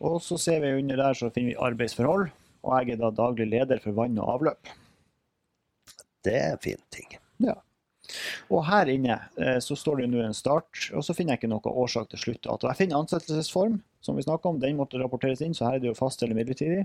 Og 0.06 0.20
så 0.24 0.38
ser 0.40 0.62
vi 0.62 0.74
under 0.78 1.00
der 1.00 1.16
så 1.16 1.28
finner 1.32 1.52
vi 1.52 1.60
arbeidsforhold, 1.68 2.30
og 2.64 2.72
jeg 2.78 2.94
er 2.94 3.00
da 3.00 3.12
daglig 3.14 3.48
leder 3.50 3.80
for 3.82 3.96
vann 3.96 4.16
og 4.20 4.32
avløp. 4.38 4.72
Det 6.24 6.34
er 6.36 6.54
en 6.54 6.62
fin 6.62 6.80
ting. 6.92 7.18
Ja. 7.44 7.58
Og 8.52 8.64
her 8.68 8.90
inne 8.92 9.18
eh, 9.40 9.58
så 9.64 9.76
står 9.78 10.02
det 10.02 10.08
nå 10.12 10.22
en 10.24 10.36
start, 10.36 10.88
og 10.94 11.04
så 11.04 11.14
finner 11.16 11.34
jeg 11.34 11.42
ikke 11.42 11.52
noe 11.52 11.74
årsak 11.84 12.10
til 12.12 12.22
sluttdato. 12.22 12.68
Jeg 12.70 12.80
finner 12.80 13.00
ansettelsesform, 13.00 13.78
som 14.04 14.18
vi 14.18 14.24
snakka 14.26 14.50
om, 14.50 14.60
den 14.62 14.78
måtte 14.78 15.00
rapporteres 15.02 15.42
inn, 15.44 15.56
så 15.56 15.68
her 15.68 15.78
er 15.78 15.84
det 15.84 15.90
jo 15.90 15.98
fast 15.98 16.22
eller 16.22 16.38
midlertidig. 16.38 16.84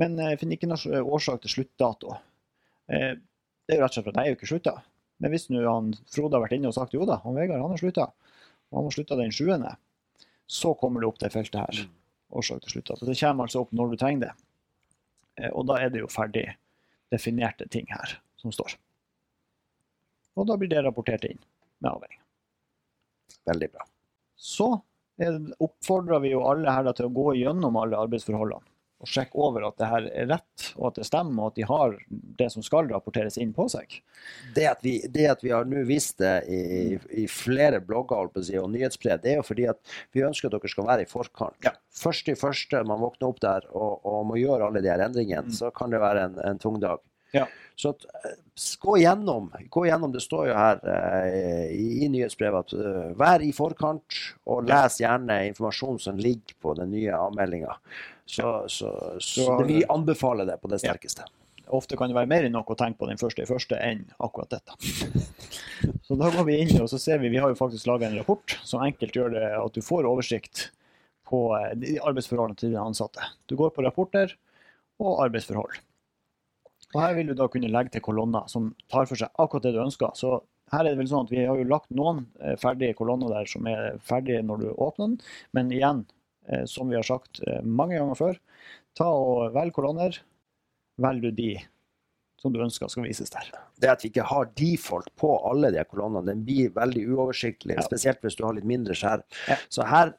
Men 0.00 0.18
eh, 0.18 0.32
jeg 0.32 0.42
finner 0.42 0.58
ikke 0.58 0.70
noe 0.72 1.02
årsak 1.18 1.44
til 1.44 1.56
sluttdato. 1.56 2.16
Eh, 2.92 3.12
det 3.16 3.76
er 3.76 3.80
jo 3.80 3.84
rett 3.84 3.94
og 3.94 3.98
slett 3.98 4.08
for 4.08 4.14
at 4.14 4.20
jeg 4.20 4.30
er 4.30 4.34
jo 4.34 4.40
ikke 4.40 4.52
slutta. 4.54 4.76
Men 5.22 5.34
hvis 5.34 5.48
nå 5.52 5.62
han 5.62 5.92
Frode 6.10 6.34
har 6.34 6.44
vært 6.44 6.56
inne 6.56 6.70
og 6.72 6.76
sagt 6.76 6.96
jo 6.96 7.06
da, 7.06 7.20
han 7.22 7.36
Vegard 7.38 7.62
han 7.62 7.74
har 7.74 7.80
slutta, 7.80 8.08
og 8.72 8.78
han 8.78 8.88
har 8.88 8.96
slutta 8.96 9.18
den 9.20 9.34
sjuende, 9.34 9.76
så 10.50 10.72
kommer 10.78 11.02
det 11.02 11.10
opp 11.12 11.20
det 11.22 11.30
feltet 11.32 11.60
her. 11.60 11.84
Årsak 12.32 12.64
til 12.64 12.78
sluttdato. 12.78 13.06
Det 13.06 13.18
kommer 13.20 13.46
altså 13.46 13.62
opp 13.62 13.76
når 13.76 13.92
du 13.92 14.00
trenger 14.00 14.26
det. 14.26 14.32
Eh, 15.38 15.52
og 15.52 15.68
da 15.70 15.78
er 15.80 15.92
det 15.92 16.02
jo 16.02 16.10
ferdig 16.10 16.48
definerte 17.12 17.68
ting 17.70 17.86
her 17.92 18.16
som 18.40 18.54
står. 18.54 18.74
Og 20.36 20.48
da 20.48 20.56
blir 20.56 20.70
det 20.72 20.82
rapportert 20.86 21.24
inn 21.28 21.40
med 21.82 21.90
avveining. 21.92 22.20
Veldig 23.50 23.70
bra. 23.72 23.86
Så 24.38 24.68
er- 25.18 25.40
oppfordrer 25.62 26.20
vi 26.22 26.32
jo 26.32 26.44
alle 26.48 26.70
her 26.72 26.92
til 26.92 27.06
å 27.06 27.14
gå 27.14 27.34
gjennom 27.42 27.76
alle 27.76 27.98
arbeidsforholdene 28.06 28.68
og 29.02 29.10
sjekke 29.10 29.34
over 29.42 29.64
at 29.66 29.78
det 29.80 29.86
her 29.90 30.04
er 30.14 30.28
rett, 30.30 30.64
og 30.76 30.92
at 30.92 30.98
det 31.00 31.06
stemmer, 31.08 31.42
og 31.42 31.50
at 31.50 31.56
de 31.58 31.64
har 31.66 31.96
det 32.38 32.46
som 32.54 32.62
skal 32.62 32.86
rapporteres 32.86 33.34
inn 33.42 33.50
på 33.52 33.64
seg. 33.72 33.96
Det 34.54 34.66
at 34.70 34.84
vi, 34.86 35.00
det 35.10 35.24
at 35.26 35.42
vi 35.42 35.50
har 35.50 35.66
nå 35.66 35.82
vist 35.88 36.20
det 36.22 36.44
i, 36.46 36.60
i 37.10 37.24
flere 37.26 37.80
blogger 37.82 38.30
si, 38.46 38.54
og 38.60 38.70
nyhetsbrev, 38.70 39.18
det 39.24 39.32
er 39.32 39.40
jo 39.40 39.46
fordi 39.48 39.66
at 39.72 39.80
vi 40.14 40.22
ønsker 40.22 40.46
at 40.46 40.54
dere 40.54 40.70
skal 40.70 40.86
være 40.86 41.02
i 41.02 41.10
forkant. 41.10 41.66
Først 41.90 42.30
i 42.30 42.36
første, 42.38 42.84
man 42.86 43.02
våkner 43.02 43.32
opp 43.32 43.42
der 43.42 43.66
og, 43.74 44.06
og 44.06 44.22
må 44.30 44.38
gjøre 44.38 44.70
alle 44.70 44.84
de 44.84 44.92
her 44.94 45.02
endringene, 45.02 45.50
så 45.50 45.72
kan 45.74 45.90
det 45.90 45.98
være 46.02 46.28
en, 46.28 46.38
en 46.52 46.62
tung 46.62 46.78
dag. 46.78 47.02
Ja. 47.32 47.46
Så 47.76 47.94
at, 47.94 48.04
eh, 48.24 48.34
gå 48.80 48.96
gjennom, 49.00 49.50
gå 49.72 49.86
gjennom, 49.86 50.12
det 50.12 50.20
står 50.22 50.50
jo 50.50 50.56
her 50.56 50.80
uh, 50.84 51.68
i, 51.72 52.04
i 52.04 52.08
nyhetsbrevet 52.12 52.66
at 52.66 52.74
uh, 52.76 53.12
vær 53.18 53.42
i 53.42 53.52
forkant 53.56 54.18
og 54.44 54.66
les 54.68 54.98
gjerne 55.00 55.38
informasjon 55.48 56.00
som 56.04 56.20
ligger 56.20 56.58
på 56.62 56.74
den 56.78 56.92
nye 56.92 57.16
avmeldinga. 57.16 57.78
Så, 58.28 58.64
så, 58.68 58.92
så, 59.18 59.46
Så- 59.48 59.62
vi 59.66 59.80
anbefaler 59.88 60.46
det 60.48 60.60
på 60.62 60.70
det 60.72 60.82
sterkeste. 60.84 61.24
Ofte 61.72 61.96
kan 61.96 62.10
det 62.10 62.16
være 62.18 62.28
mer 62.28 62.44
enn 62.44 62.52
nok 62.52 62.74
å 62.74 62.76
tenke 62.76 63.00
på 63.00 63.08
den 63.08 63.20
første 63.20 63.44
i 63.44 63.48
første 63.48 63.78
enn 63.80 64.02
akkurat 64.20 64.50
dette. 64.52 64.76
Så 66.06 66.18
da 66.20 66.28
går 66.34 66.44
vi 66.44 66.58
inn 66.60 66.74
og 66.82 66.90
så 66.90 66.98
ser 67.00 67.22
vi, 67.22 67.30
vi 67.32 67.38
har 67.40 67.48
jo 67.48 67.56
faktisk 67.56 67.86
laga 67.88 68.04
en 68.08 68.18
rapport 68.18 68.56
som 68.66 68.82
enkelt 68.84 69.14
gjør 69.16 69.30
det 69.32 69.46
at 69.56 69.72
du 69.72 69.80
får 69.80 70.04
oversikt 70.10 70.66
på 71.30 71.40
arbeidsforholdene 71.54 72.58
til 72.58 72.74
dine 72.74 72.82
ansatte. 72.84 73.24
Du 73.48 73.54
går 73.56 73.72
på 73.72 73.84
rapporter 73.86 74.34
og 75.00 75.22
arbeidsforhold. 75.24 75.78
Og 76.94 77.00
her 77.00 77.14
vil 77.16 77.30
du 77.30 77.34
da 77.38 77.46
kunne 77.48 77.70
legge 77.72 77.94
til 77.94 78.04
kolonner 78.04 78.48
som 78.52 78.74
tar 78.92 79.06
for 79.08 79.16
seg 79.16 79.30
akkurat 79.40 79.64
det 79.66 79.72
du 79.76 79.80
ønsker. 79.84 80.12
Så 80.18 80.42
her 80.72 80.84
er 80.86 80.92
det 80.94 80.98
vel 81.02 81.08
sånn 81.10 81.26
at 81.26 81.32
vi 81.32 81.44
har 81.44 81.56
jo 81.60 81.68
lagt 81.68 81.90
noen 81.92 82.26
eh, 82.40 82.56
ferdige 82.60 82.96
kolonner 82.98 83.32
der 83.32 83.48
som 83.50 83.66
er 83.70 83.98
ferdige 84.04 84.42
når 84.44 84.62
du 84.62 84.68
åpner 84.76 85.12
den, 85.12 85.18
men 85.56 85.72
igjen, 85.72 86.04
eh, 86.48 86.64
som 86.68 86.88
vi 86.92 86.96
har 86.96 87.04
sagt 87.08 87.42
eh, 87.46 87.60
mange 87.64 87.98
ganger 87.98 88.18
før, 88.18 88.38
ta 88.96 89.08
og 89.08 89.52
velg 89.56 89.72
kolonner. 89.76 90.18
Velg 91.00 91.22
du 91.24 91.30
de 91.32 91.52
som 92.42 92.52
du 92.52 92.58
ønsker 92.60 92.90
skal 92.90 93.04
vises 93.06 93.30
der. 93.30 93.46
det 93.78 93.88
at 93.88 94.02
vi 94.02 94.08
ikke 94.10 94.24
har 94.26 94.48
default 94.58 95.12
på 95.16 95.28
alle 95.48 95.70
de 95.70 95.84
kolonnene, 95.86 96.26
den 96.26 96.40
blir 96.44 96.72
veldig 96.74 97.04
uoversiktlig, 97.14 97.76
Ja. 97.78 97.84
spesielt 97.86 98.18
hvis 98.20 98.34
du 98.36 98.42
har 98.44 98.56
litt 98.56 98.66
mindre 98.66 98.96
skjær. 98.98 99.22
Ja. 99.48 99.56
Så 99.70 99.86
her 99.86 100.10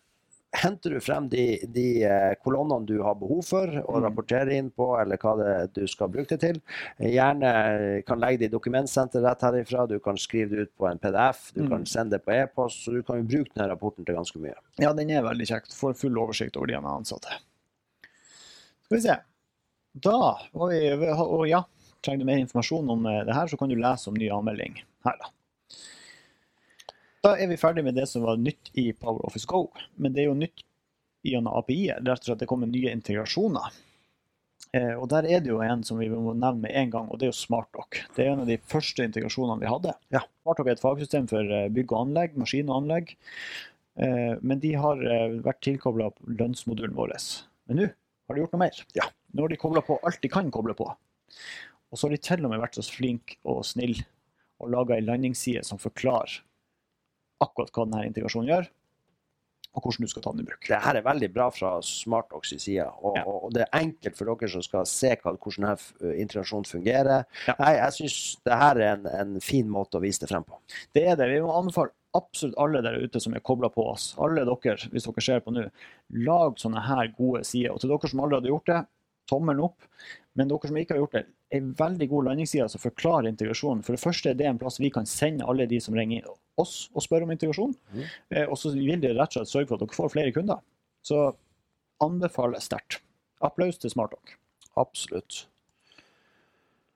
henter 0.53 0.93
du 0.93 0.99
frem 1.01 1.25
de, 1.31 1.59
de 1.73 2.03
eh, 2.05 2.33
kolonnene 2.43 2.85
du 2.85 2.99
har 3.01 3.15
behov 3.17 3.41
for 3.47 3.67
å 3.67 3.95
Mm. 3.97 4.03
rapportere 4.05 4.53
inn 4.57 4.69
på, 4.69 4.85
eller 5.01 5.17
hva 5.17 5.33
det 5.39 5.73
du 5.73 5.87
skal 5.89 6.09
bruke 6.13 6.29
det 6.35 6.39
til. 6.43 6.59
Gjerne 6.99 7.51
eh, 7.97 8.01
kan 8.05 8.19
legge 8.21 8.39
det 8.43 8.49
i 8.51 8.53
dokumentsenter 8.53 9.21
rett 9.25 9.41
herifra, 9.41 9.87
du 9.89 9.97
kan 9.99 10.15
skrive 10.17 10.49
det 10.53 10.67
ut 10.67 10.73
på 10.77 10.87
en 10.91 10.99
PDF, 11.01 11.51
du 11.55 11.63
Mm. 11.63 11.69
kan 11.69 11.85
sende 11.85 12.17
det 12.17 12.25
på 12.25 12.31
e-post, 12.37 12.85
så 12.85 12.91
du 12.93 13.01
kan 13.03 13.17
jo 13.17 13.23
bruke 13.23 13.53
denne 13.55 13.69
rapporten 13.73 14.05
til 14.05 14.15
ganske 14.15 14.37
mye. 14.39 14.53
Ja, 14.79 14.93
den 14.93 15.09
er 15.09 15.23
veldig 15.25 15.47
kjekt. 15.49 15.73
Får 15.73 15.97
full 15.97 16.17
oversikt 16.17 16.55
over 16.57 16.67
de 16.67 16.73
han 16.75 16.83
har 16.85 16.99
ansatte. 17.01 17.33
Skal 18.85 18.97
vi 18.97 19.01
se. 19.01 19.17
Da 19.95 20.37
vi 20.69 20.79
Og 21.21 21.47
ja, 21.47 21.63
trenger 22.03 22.19
du 22.19 22.25
mer 22.25 22.37
informasjon 22.41 22.89
om 22.89 23.05
eh, 23.05 23.23
det 23.25 23.33
her, 23.33 23.47
så 23.47 23.57
kan 23.57 23.69
du 23.69 23.75
lese 23.75 24.07
om 24.09 24.13
ny 24.17 24.29
anmelding 24.29 24.77
her, 25.05 25.17
da. 25.19 25.29
Da 27.23 27.37
er 27.39 27.47
vi 27.47 27.55
ferdig 27.55 27.85
med 27.87 27.95
det 27.95 28.03
som 28.11 28.25
var 28.25 28.35
nytt 28.35 28.73
i 28.75 28.89
Power 28.99 29.23
Office 29.23 29.47
Go. 29.47 29.69
Men 29.95 30.11
det 30.11 30.25
er 30.25 30.27
jo 30.27 30.35
nytt 30.35 30.65
gjennom 31.23 31.55
API-er. 31.55 32.01
Rett 32.03 32.25
og 32.25 32.27
slett 32.27 32.41
det 32.43 32.49
kommer 32.51 32.67
nye 32.67 32.91
integrasjoner. 32.91 33.69
Eh, 34.75 34.91
og 34.97 35.07
der 35.13 35.29
er 35.31 35.39
det 35.45 35.53
jo 35.53 35.61
en 35.63 35.85
som 35.87 36.01
vi 36.01 36.09
må 36.11 36.33
nevne 36.35 36.65
med 36.65 36.75
en 36.75 36.91
gang, 36.91 37.07
og 37.07 37.21
det 37.21 37.29
er 37.29 37.31
jo 37.31 37.37
SmartDock. 37.39 38.01
Det 38.17 38.25
er 38.25 38.33
en 38.33 38.43
av 38.43 38.51
de 38.51 38.59
første 38.67 39.07
integrasjonene 39.07 39.63
vi 39.63 39.71
hadde. 39.71 39.95
Ja. 40.11 40.25
SmartDock 40.43 40.67
er 40.67 40.75
et 40.75 40.83
fagsystem 40.83 41.31
for 41.31 41.55
eh, 41.61 41.69
bygg 41.71 41.95
og 41.95 42.01
anlegg, 42.09 42.37
maskin 42.43 42.67
og 42.67 42.81
anlegg. 42.81 43.15
Eh, 44.03 44.35
Men 44.43 44.59
de 44.67 44.75
har 44.83 45.07
eh, 45.07 45.39
vært 45.47 45.63
tilkobla 45.63 46.11
lønnsmodulen 46.27 46.99
vår. 46.99 47.15
Men 47.71 47.85
nå 47.85 47.89
har 47.93 48.35
de 48.35 48.43
gjort 48.43 48.57
noe 48.57 48.65
mer. 48.67 48.85
Ja. 48.99 49.07
Nå 49.31 49.47
har 49.47 49.55
de 49.55 49.63
kobla 49.63 49.87
på 49.87 50.01
alt 50.03 50.19
de 50.19 50.31
kan 50.31 50.51
koble 50.51 50.75
på. 50.75 50.91
Og 50.91 51.95
så 51.95 52.09
har 52.09 52.17
de 52.17 52.25
til 52.25 52.43
og 52.43 52.51
med 52.51 52.67
vært 52.67 52.75
så 52.75 52.83
flinke 52.83 53.39
og 53.47 53.63
snille 53.63 54.03
og 54.59 54.75
laga 54.75 54.97
ei 54.97 55.05
landingsside 55.07 55.63
som 55.63 55.79
forklarer 55.79 56.41
akkurat 57.41 57.71
hva 57.73 57.85
denne 57.87 58.05
integrasjonen 58.09 58.49
gjør, 58.51 58.67
og 59.73 59.81
hvordan 59.81 60.05
du 60.05 60.11
skal 60.11 60.21
ta 60.21 60.31
den 60.35 60.43
i 60.43 60.45
bruk. 60.45 60.67
Det 60.69 60.77
her 60.83 60.99
er 60.99 61.05
veldig 61.05 61.29
bra 61.33 61.47
fra 61.49 61.71
SmartOx 61.81 62.51
i 62.53 62.59
side. 62.61 62.85
og, 63.01 63.15
Ja. 63.17 63.23
og 63.25 63.53
det 63.55 63.63
er 63.63 63.79
enkelt 63.79 64.15
for 64.17 64.25
dere 64.29 64.49
som 64.49 64.61
skal 64.61 64.85
se 64.85 65.15
hva, 65.15 65.33
hvordan 65.33 65.65
denne 65.65 66.13
integrasjonen 66.21 66.65
fungerer. 66.69 67.25
Ja. 67.47 67.55
Jeg, 67.57 67.77
jeg 67.79 67.91
syns 67.97 68.37
det 68.45 68.53
her 68.61 68.77
er 68.77 68.93
en, 68.99 69.07
en 69.07 69.39
fin 69.41 69.67
måte 69.67 69.97
å 69.97 70.01
vise 70.03 70.19
det 70.21 70.29
frem 70.29 70.43
på. 70.45 70.59
Det 70.93 71.07
er 71.07 71.15
det. 71.17 71.27
Vi 71.31 71.41
må 71.41 71.55
anbefale 71.57 71.89
absolutt 72.13 72.57
alle 72.61 72.83
der 72.85 72.99
ute 73.01 73.19
som 73.19 73.33
er 73.33 73.41
kobla 73.41 73.71
på 73.73 73.87
oss, 73.89 74.11
alle 74.21 74.45
dere, 74.45 74.77
hvis 74.93 75.07
dere 75.09 75.21
ser 75.25 75.39
på 75.41 75.49
nå, 75.55 75.65
lag 76.21 76.59
sånne 76.61 76.83
her 76.85 77.09
gode 77.17 77.41
sider. 77.43 77.73
Og 77.73 77.81
til 77.81 77.89
dere 77.89 78.11
som 78.11 78.21
allerede 78.21 78.45
har 78.45 78.53
gjort 78.53 78.69
det, 78.69 78.81
tommelen 79.25 79.65
opp. 79.65 79.89
Men 80.37 80.49
dere 80.53 80.69
som 80.69 80.77
ikke 80.77 80.93
har 80.93 81.01
gjort 81.01 81.17
det, 81.17 81.25
en 81.53 81.73
veldig 81.73 82.07
god 82.09 82.29
landingsside 82.29 82.69
som 82.69 82.81
forklarer 82.81 83.31
integrasjonen. 83.33 83.81
For 83.81 83.97
det 83.97 84.01
første 84.05 84.29
er 84.29 84.37
det 84.37 84.45
en 84.49 84.61
plass 84.61 84.77
vi 84.81 84.93
kan 84.93 85.09
sende 85.09 85.45
alle 85.49 85.65
de 85.69 85.81
som 85.81 85.97
ringer 85.97 86.29
oss 86.61 86.89
og 86.93 87.03
spør 87.05 87.25
om 87.25 87.31
integrasjon. 87.33 87.73
Mm. 87.93 88.03
Eh, 88.35 88.45
og 88.47 88.57
så 88.59 88.73
vil 88.75 89.01
de 89.01 89.13
rett 89.13 89.33
og 89.33 89.39
slett 89.41 89.51
sørge 89.51 89.69
for 89.71 89.77
at 89.79 89.85
dere 89.87 89.97
får 89.97 90.13
flere 90.13 90.33
kunder. 90.35 90.61
Så 91.03 91.23
anbefaler 92.03 92.61
sterkt. 92.63 92.99
Applaus 93.43 93.79
til 93.81 93.91
SmartDoc. 93.91 94.35
Absolutt. 94.79 95.43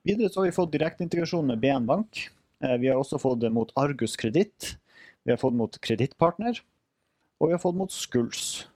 Videre 0.08 0.30
så 0.32 0.42
har 0.42 0.48
vi 0.50 0.56
fått 0.56 0.72
direkteintegrasjon 0.76 1.50
med 1.52 1.60
BN 1.64 1.86
Bank. 1.90 2.28
Eh, 2.64 2.78
Vi 2.78 2.88
har 2.88 2.98
også 3.02 3.20
fått 3.20 3.42
det 3.44 3.52
mot 3.54 3.72
Argus 3.76 4.16
Kreditt. 4.16 4.78
Vi 5.26 5.32
har 5.34 5.38
fått 5.42 5.58
mot 5.58 5.74
Kredittpartner. 5.82 6.62
Og 7.42 7.50
vi 7.50 7.54
har 7.58 7.62
fått 7.62 7.76
mot 7.78 7.92
Skuls. 7.92 8.68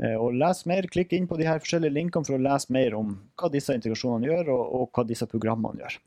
Eh, 0.00 0.16
Og 0.16 0.32
les 0.34 0.64
mer, 0.66 0.82
klikk 0.88 1.12
inn 1.12 1.28
på 1.28 1.36
de 1.38 1.44
her 1.46 1.60
forskjellige 1.60 1.92
linkene 1.92 2.24
for 2.26 2.38
å 2.38 2.42
lese 2.42 2.72
mer 2.72 2.94
om 2.96 3.18
hva 3.36 3.50
disse 3.52 3.74
integrasjonene 3.76 4.30
gjør, 4.30 4.48
og, 4.54 4.64
og 4.80 4.90
hva 4.96 5.04
disse 5.06 5.26
programmene 5.28 5.82
gjør. 5.84 5.98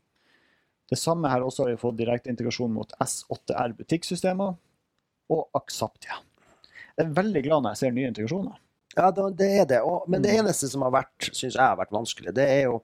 Det 0.90 0.98
samme 0.98 1.30
her 1.30 1.42
også 1.42 1.64
har 1.64 1.72
vi 1.72 1.80
fått 1.80 1.98
direkte 1.98 2.30
integrasjon 2.30 2.72
mot 2.72 2.92
S8R 3.02 3.74
butikksystemer 3.78 4.54
og 5.34 5.58
Aksaptia. 5.58 6.20
Jeg 6.96 7.08
er 7.08 7.16
veldig 7.16 7.42
glad 7.44 7.64
når 7.64 7.74
jeg 7.74 7.82
ser 7.82 7.96
nye 7.96 8.10
integrasjoner. 8.12 8.60
Ja, 8.96 9.10
det 9.12 9.46
er 9.60 9.66
det. 9.68 9.80
Og, 9.84 10.06
men 10.08 10.22
det 10.24 10.30
Mm. 10.32 10.46
eneste 10.46 10.68
som 10.72 10.82
har 10.86 10.90
vært, 10.94 11.26
synes 11.32 11.54
jeg 11.54 11.60
har 11.62 11.76
vært 11.76 11.90
vanskelig, 11.92 12.32
det 12.34 12.46
er 12.48 12.62
jo 12.64 12.78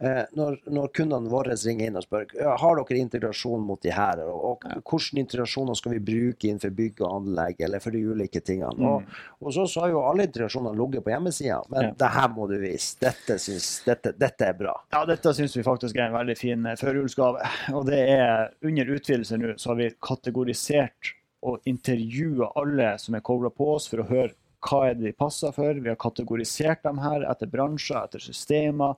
eh, 0.00 0.22
når, 0.36 0.56
når 0.72 0.88
kundene 0.96 1.28
våre 1.28 1.52
ringer 1.60 1.86
inn 1.90 1.98
og 2.00 2.04
spør 2.06 2.24
har 2.60 2.76
dere 2.80 2.98
integrasjon 3.02 3.60
mot 3.68 3.80
de 3.84 3.92
her, 3.92 4.22
og, 4.24 4.44
og 4.64 4.64
hvilke 4.88 5.20
integrasjoner 5.20 5.76
skal 5.76 5.92
vi 5.92 6.00
bruke 6.00 6.48
innenfor 6.48 6.72
bygg 6.74 7.02
og 7.04 7.12
anlegg, 7.18 7.60
eller 7.66 7.82
for 7.84 7.92
de 7.92 8.00
ulike 8.08 8.40
tingene. 8.40 8.88
Og, 8.88 9.04
og 9.44 9.52
så, 9.52 9.66
så 9.68 9.84
har 9.84 9.92
jo 9.92 10.00
alle 10.08 10.24
integrasjonene 10.30 10.76
ligget 10.80 11.04
på 11.04 11.12
hjemmesida, 11.14 11.60
men 11.68 11.84
Mm. 11.84 11.88
Ja. 11.90 11.94
det 12.00 12.08
her 12.14 12.28
må 12.32 12.46
du 12.48 12.54
vise. 12.62 12.94
Dette, 13.02 13.36
synes, 13.42 13.66
dette, 13.84 14.14
dette 14.16 14.46
er 14.48 14.54
bra. 14.56 14.72
Ja, 14.94 15.04
dette 15.04 15.34
syns 15.36 15.56
vi 15.58 15.62
faktisk 15.66 15.96
er 16.00 16.06
en 16.08 16.16
veldig 16.16 16.36
fin 16.40 16.64
eh, 16.70 16.78
førjulsgave. 16.80 17.44
Og 17.76 17.84
det 17.90 18.00
er 18.14 18.48
under 18.64 18.94
utvidelse 18.96 19.36
nå, 19.36 19.52
så 19.60 19.74
har 19.74 19.76
vi 19.82 19.90
kategorisert 20.00 21.12
og 21.44 21.60
intervjua 21.68 22.48
alle 22.56 22.94
som 22.98 23.14
er 23.18 23.20
kobla 23.26 23.50
på 23.52 23.66
oss, 23.74 23.90
for 23.90 24.00
å 24.00 24.08
høre 24.08 24.32
hva 24.64 24.80
er 24.88 24.94
det 24.96 25.04
de 25.10 25.12
passer 25.18 25.52
for. 25.52 25.74
Vi 25.76 25.90
har 25.92 25.98
kategorisert 26.00 26.82
dem 26.86 26.98
her 27.04 27.24
etter 27.30 27.50
bransjer, 27.52 28.00
etter 28.06 28.22
systemer. 28.24 28.96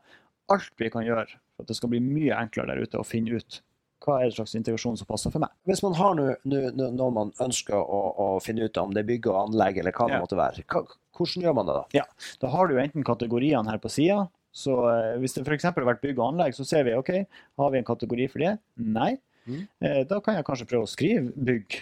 Alt 0.52 0.72
vi 0.78 0.90
kan 0.94 1.02
gjøre 1.06 1.26
for 1.56 1.64
at 1.64 1.70
det 1.72 1.76
skal 1.78 1.90
bli 1.90 2.00
mye 2.04 2.36
enklere 2.38 2.74
der 2.74 2.84
ute 2.86 3.00
å 3.00 3.06
finne 3.06 3.40
ut 3.40 3.60
hva 4.04 4.18
er 4.20 4.28
det 4.28 4.36
slags 4.36 4.52
integrasjon 4.54 4.98
som 5.00 5.08
passer 5.08 5.32
for 5.32 5.40
meg. 5.42 5.50
Hvis 5.66 5.80
man 5.82 5.94
har 5.98 6.12
noe 6.14 7.10
man 7.16 7.32
ønsker 7.42 7.74
å, 7.80 8.00
å 8.20 8.26
finne 8.44 8.68
ut 8.68 8.76
av, 8.78 8.86
om 8.90 8.92
det 8.94 9.02
er 9.02 9.08
bygg 9.08 9.26
og 9.32 9.38
anlegg 9.46 9.80
eller 9.80 9.94
hva 9.96 10.06
det 10.10 10.18
Ja. 10.18 10.20
måtte 10.22 10.36
være, 10.38 10.62
hva, 10.70 10.82
hvordan 11.16 11.42
gjør 11.46 11.56
man 11.56 11.66
det 11.70 11.76
da? 11.78 11.84
Ja, 11.96 12.04
Da 12.44 12.50
har 12.52 12.68
du 12.68 12.76
enten 12.78 13.02
kategoriene 13.08 13.72
her 13.72 13.80
på 13.82 13.90
sida. 13.90 14.28
Så 14.56 14.76
eh, 14.92 15.16
hvis 15.20 15.34
det 15.34 15.42
f.eks. 15.48 15.64
har 15.64 15.72
vært 15.88 16.04
bygg 16.04 16.20
og 16.20 16.28
anlegg, 16.34 16.54
så 16.56 16.64
ser 16.68 16.84
vi 16.86 16.94
OK, 16.96 17.10
har 17.58 17.72
vi 17.72 17.80
en 17.80 17.88
kategori 17.88 18.28
for 18.32 18.44
det? 18.44 18.54
Nei. 18.76 19.16
Mm. 19.48 19.64
Eh, 19.80 20.02
da 20.08 20.20
kan 20.24 20.36
jeg 20.38 20.46
kanskje 20.46 20.68
prøve 20.70 20.86
å 20.86 20.92
skrive 20.92 21.32
bygg. 21.34 21.80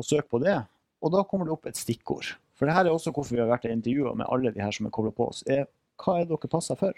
og 0.00 0.04
søke 0.08 0.28
på 0.32 0.40
det. 0.42 0.56
Og 1.04 1.12
da 1.12 1.22
kommer 1.28 1.44
det 1.46 1.52
opp 1.54 1.66
et 1.68 1.76
stikkord. 1.78 2.32
For 2.62 2.70
det 2.70 2.76
her 2.76 2.86
er 2.86 2.94
også 2.94 3.10
hvorfor 3.10 3.34
vi 3.34 3.40
har 3.42 3.48
vært 3.50 3.64
i 3.66 3.72
intervjuer 3.74 4.14
med 4.14 4.28
alle 4.30 4.52
de 4.54 4.60
her 4.62 4.70
som 4.70 4.86
er 4.86 4.92
kobla 4.94 5.10
på 5.10 5.24
oss. 5.32 5.40
er 5.50 5.64
Hva 5.98 6.20
er 6.20 6.28
dere 6.30 6.50
passer 6.50 6.76
for? 6.78 6.94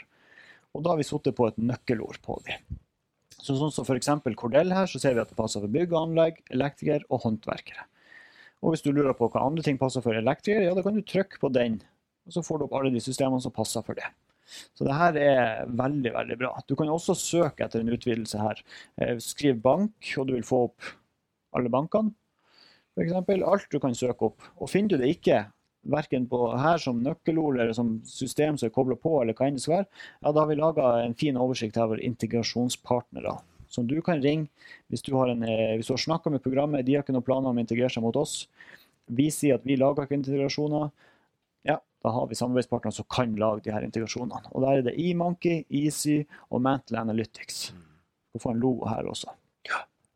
Og 0.77 0.83
da 0.85 0.91
har 0.93 0.99
vi 1.01 1.07
sittet 1.09 1.33
på 1.39 1.47
et 1.49 1.57
nøkkelord 1.57 2.19
på 2.21 2.37
dem. 2.45 2.75
Så 3.33 3.57
sånn 3.57 3.73
som 3.73 3.87
f.eks. 3.89 4.11
Cordell 4.37 4.75
her, 4.77 4.85
så 4.85 5.01
ser 5.01 5.15
vi 5.17 5.23
at 5.23 5.31
det 5.33 5.39
passer 5.39 5.65
for 5.65 5.73
bygg 5.73 5.95
og 5.95 6.03
anlegg, 6.03 6.43
elektriker 6.53 7.07
og 7.09 7.23
håndverkere. 7.25 7.87
Og 8.61 8.75
hvis 8.75 8.85
du 8.85 8.91
lurer 8.91 9.17
på 9.17 9.31
hva 9.33 9.47
andre 9.47 9.65
ting 9.65 9.81
passer 9.81 10.05
for 10.05 10.21
elektriker, 10.21 10.67
ja, 10.67 10.75
da 10.77 10.85
kan 10.85 10.99
du 10.99 11.01
trykke 11.01 11.41
på 11.41 11.49
den, 11.57 11.79
og 12.29 12.37
så 12.37 12.45
får 12.45 12.61
du 12.61 12.67
opp 12.67 12.77
alle 12.77 12.93
de 12.93 13.01
systemene 13.01 13.41
som 13.41 13.55
passer 13.57 13.87
for 13.89 13.97
det. 13.97 14.11
Så 14.77 14.85
det 14.85 14.99
her 15.01 15.17
er 15.17 15.73
veldig 15.81 16.13
veldig 16.13 16.39
bra. 16.45 16.51
Du 16.69 16.77
kan 16.77 16.93
også 16.93 17.17
søke 17.17 17.65
etter 17.65 17.81
en 17.81 17.93
utvidelse 17.97 18.37
her. 18.37 18.61
Eh, 19.01 19.17
skriv 19.17 19.65
bank, 19.65 19.97
og 20.21 20.29
du 20.29 20.37
vil 20.37 20.45
få 20.45 20.67
opp 20.69 20.93
alle 21.57 21.73
bankene. 21.73 22.13
Eksempel, 23.01 23.43
alt 23.43 23.67
du 23.73 23.81
kan 23.83 23.95
søke 23.97 24.31
opp. 24.31 24.45
Og 24.61 24.71
finner 24.71 24.95
du 24.95 25.03
det 25.03 25.17
ikke, 25.17 25.45
verken 25.85 26.25
på 26.31 26.39
her 26.57 26.79
som 26.81 27.03
nøkkelord 27.05 27.59
eller 27.59 27.75
som 27.77 27.99
system 28.09 28.57
som 28.57 28.71
er 28.71 28.75
kobla 28.75 28.97
på, 28.97 29.19
eller 29.21 29.37
hva 29.37 29.49
enn 29.49 29.59
det 29.59 29.65
skal 29.65 29.81
være, 29.81 29.89
ja, 30.23 30.31
da 30.31 30.39
har 30.39 30.49
vi 30.49 30.57
laga 30.57 30.93
en 31.03 31.17
fin 31.19 31.37
oversikt 31.41 31.77
over 31.81 32.01
integrasjonspartnere 32.01 33.35
som 33.75 33.87
du 33.91 33.97
kan 34.07 34.23
ringe 34.23 34.49
hvis 34.93 35.03
du 35.03 35.13
har, 35.17 35.33
en, 35.33 35.43
eh, 35.43 35.75
hvis 35.77 35.91
du 35.91 35.95
har 35.97 36.05
snakka 36.05 36.31
med 36.31 36.43
programmet, 36.45 36.87
de 36.87 36.95
har 36.95 37.05
ikke 37.05 37.17
noen 37.17 37.27
planer 37.27 37.51
om 37.51 37.59
å 37.59 37.65
integrere 37.65 37.91
seg 37.93 38.05
mot 38.05 38.17
oss. 38.17 38.47
Vi 39.11 39.29
sier 39.35 39.59
at 39.59 39.67
vi 39.67 39.77
lager 39.77 40.07
ikke 40.07 40.19
integrasjoner. 40.21 40.93
Ja, 41.69 41.81
da 42.05 42.13
har 42.15 42.29
vi 42.31 42.39
samarbeidspartnere 42.39 42.95
som 42.95 43.09
kan 43.11 43.35
lage 43.41 43.67
de 43.67 43.75
her 43.75 43.85
integrasjonene. 43.85 44.53
Og 44.53 44.65
der 44.65 44.79
er 44.79 44.87
det 44.87 44.99
eMonkey, 45.01 45.65
Easy 45.69 46.23
og 46.51 46.63
Mantle 46.65 47.03
Analytics. 47.03 47.73
Du 48.33 48.41
får 48.41 48.55
en 48.55 48.63
logo 48.63 48.89
her 48.89 49.11
også. 49.11 49.35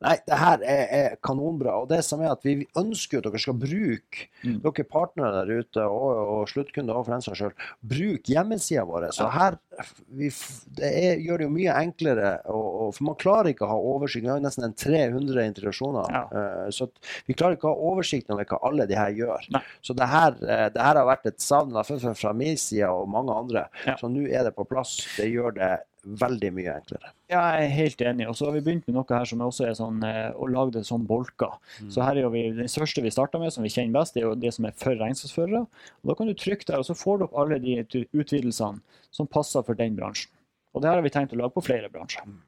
Nei, 0.05 0.15
det 0.29 0.37
her 0.39 0.63
er, 0.63 0.83
er, 0.95 1.15
kanonbra. 1.27 1.75
Og 1.83 1.89
det 1.91 2.05
som 2.07 2.21
er 2.23 2.31
at 2.31 2.45
vi 2.47 2.61
ønsker 2.79 3.19
at 3.19 3.27
dere 3.27 3.41
skal 3.43 3.57
bruke, 3.59 4.29
mm. 4.45 4.61
dere 4.63 4.87
partnere 4.87 5.41
der 5.41 5.65
ute 5.65 5.87
og, 5.91 6.21
og 6.37 6.53
sluttkunder 6.53 6.95
og 6.95 7.09
for 7.09 7.17
den 7.17 7.25
saks 7.25 7.41
skyld, 7.43 7.65
bruk 7.95 8.31
hjemmesida 8.31 8.85
vår. 8.87 9.09
Så 9.17 9.27
her 9.35 9.59
vi, 10.07 10.31
det 10.79 10.93
er, 11.01 11.23
gjør 11.23 11.43
det 11.43 11.49
jo 11.49 11.55
mye 11.57 11.75
enklere. 11.83 12.33
Og, 12.47 12.69
og, 12.69 12.95
for 12.95 13.09
man 13.11 13.19
klarer 13.19 13.51
ikke 13.53 13.67
å 13.67 13.73
ha 13.73 13.81
oversikt. 13.95 14.27
Vi 14.29 14.33
har 14.33 14.45
nesten 14.45 14.69
en 14.69 14.79
300 14.79 15.49
integrasjoner. 15.51 16.15
Ja. 16.15 16.23
Uh, 16.31 16.71
så 16.75 16.89
vi 17.27 17.35
klarer 17.35 17.59
ikke 17.59 17.71
å 17.71 17.75
ha 17.75 17.93
oversikt 17.93 18.31
over 18.35 18.47
hva 18.47 18.63
alle 18.71 18.87
de 18.91 18.99
her 18.99 19.15
gjør. 19.19 19.51
Nei. 19.55 19.65
Så 19.83 19.99
det 19.99 20.11
her, 20.11 20.39
uh, 20.39 20.67
det 20.75 20.83
her, 20.85 21.03
har 21.03 21.11
vært 21.11 21.31
et 21.33 21.43
savn 21.43 21.75
fra 21.75 22.35
min 22.37 22.59
side 22.59 22.87
og 22.91 23.11
mange 23.11 23.35
andre. 23.35 23.67
Ja. 23.87 23.99
Så 23.99 24.11
nå 24.13 24.29
er 24.31 24.47
det 24.47 24.55
på 24.55 24.67
plass. 24.69 25.01
Det 25.19 25.27
gjør 25.31 25.59
det 25.59 25.75
veldig 26.21 26.51
mye 26.57 26.75
enklere. 26.79 27.11
Ja, 27.31 27.43
jeg 27.59 27.67
er 27.67 27.75
helt 27.77 28.03
enig. 28.11 28.29
Og 28.31 28.37
så 28.39 28.49
har 28.49 28.55
vi 28.57 28.63
begynt 28.65 28.87
med 28.89 28.97
noe 28.97 29.07
her 29.13 29.29
som 29.29 29.43
også 29.45 29.67
er 29.69 29.77
sånn, 29.79 30.01
eh, 30.07 30.31
å 30.33 30.49
lage 30.49 30.77
det 30.79 30.85
som 30.89 31.05
bolker. 31.07 31.59
Mm. 31.83 31.91
Så 31.95 32.05
her 32.05 32.17
er 32.17 32.25
jo 32.25 32.33
vi, 32.33 32.45
Den 32.57 32.71
største 32.73 33.05
vi 33.05 33.13
starta 33.15 33.41
med, 33.43 33.53
som 33.53 33.67
vi 33.67 33.73
kjenner 33.73 34.01
best, 34.01 34.15
det 34.15 34.23
er 34.23 34.29
jo 34.29 34.35
det 34.35 34.55
som 34.55 34.65
er 34.69 34.77
for 34.79 34.97
regnskapsførere. 34.97 35.67
Da 36.11 36.19
kan 36.19 36.31
du 36.31 36.35
trykke 36.35 36.67
der, 36.67 36.79
og 36.79 36.89
så 36.89 36.97
får 36.97 37.19
du 37.19 37.29
opp 37.29 37.39
alle 37.39 37.61
de 37.63 37.79
utvidelsene 37.83 38.81
som 39.11 39.27
passer 39.27 39.63
for 39.63 39.79
den 39.79 39.97
bransjen. 39.99 40.33
Og 40.75 40.83
det 40.83 40.91
her 40.91 41.01
har 41.01 41.07
vi 41.07 41.15
tenkt 41.15 41.35
å 41.35 41.41
lage 41.41 41.57
på 41.57 41.65
flere 41.65 41.91
bransjer. 41.93 42.27
Mm. 42.27 42.41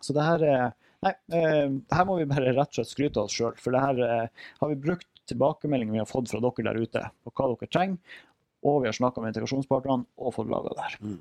Så 0.00 0.16
det 0.16 0.24
her 0.24 0.48
er 0.48 0.72
Nei, 1.04 1.12
eh, 1.36 1.68
her 1.92 2.06
må 2.08 2.14
vi 2.16 2.24
bare 2.24 2.54
rett 2.54 2.70
og 2.70 2.78
slett 2.78 2.88
skryte 2.88 3.20
av 3.20 3.28
oss 3.28 3.34
sjøl. 3.36 3.52
For 3.60 3.74
det 3.74 3.82
her 3.82 3.98
eh, 4.06 4.44
har 4.60 4.70
vi 4.70 4.78
brukt 4.86 5.08
tilbakemeldinger 5.28 5.92
vi 5.92 6.00
har 6.00 6.08
fått 6.08 6.30
fra 6.30 6.40
dere 6.40 6.64
der 6.64 6.80
ute 6.80 7.02
på 7.24 7.32
hva 7.34 7.48
dere 7.50 7.68
trenger. 7.68 8.20
Og 8.64 8.78
vi 8.80 8.88
har 8.88 8.96
snakka 8.96 9.20
med 9.20 9.34
integrasjonspartnerne 9.34 10.08
og 10.16 10.32
fått 10.36 10.48
laga 10.48 10.72
det 10.72 10.86
her. 10.86 10.96
Mm. 11.04 11.18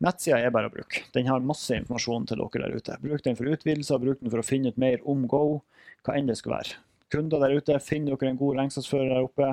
Nettsida 0.00 0.38
er 0.40 0.52
bare 0.54 0.70
å 0.70 0.72
bruke. 0.72 1.02
Den 1.12 1.28
har 1.28 1.42
masse 1.44 1.76
informasjon 1.76 2.28
til 2.30 2.40
dere 2.40 2.62
der 2.64 2.76
ute. 2.78 2.96
Bruk 3.02 3.24
den 3.24 3.36
for 3.36 3.50
utvidelser, 3.52 4.00
bruk 4.00 4.22
den 4.22 4.32
for 4.32 4.40
å 4.40 4.46
finne 4.46 4.72
ut 4.72 4.78
mer 4.80 5.02
om 5.08 5.26
Go, 5.28 5.60
hva 6.06 6.16
enn 6.16 6.30
det 6.30 6.38
skal 6.40 6.56
være. 6.56 6.78
Kunder 7.12 7.42
der 7.42 7.58
ute, 7.58 7.76
finn 7.84 8.06
dere 8.08 8.30
en 8.30 8.38
god 8.40 8.62
regnskapsfører 8.62 9.12
der 9.12 9.26
oppe. 9.26 9.50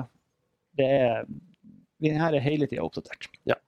Det 0.78 0.86
er, 0.94 1.28
den 2.04 2.16
her 2.22 2.36
er 2.38 2.44
hele 2.44 2.68
tida 2.70 2.86
oppdatert. 2.86 3.28
Ja. 3.48 3.58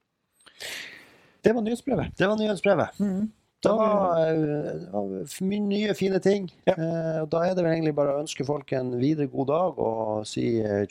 Det 1.44 1.52
var 1.56 1.66
nyhetsbrevet. 1.66 2.16
Det 2.16 2.28
var 2.30 2.40
nyhetsbrevet. 2.40 3.00
Mm. 3.00 3.28
Det 3.60 3.72
var, 3.76 4.30
mye 5.44 5.60
nye, 5.66 5.94
fine 5.98 6.20
ting. 6.24 6.48
Ja. 6.64 6.78
Eh, 6.78 7.22
da 7.28 7.42
er 7.44 7.52
det 7.56 7.64
vel 7.64 7.74
egentlig 7.74 7.92
bare 7.98 8.14
å 8.14 8.22
ønske 8.22 8.46
folk 8.48 8.72
en 8.76 8.94
videre 9.00 9.28
god 9.28 9.50
dag 9.52 9.82
og 9.84 10.28
si 10.28 10.46
uh, 10.64 10.86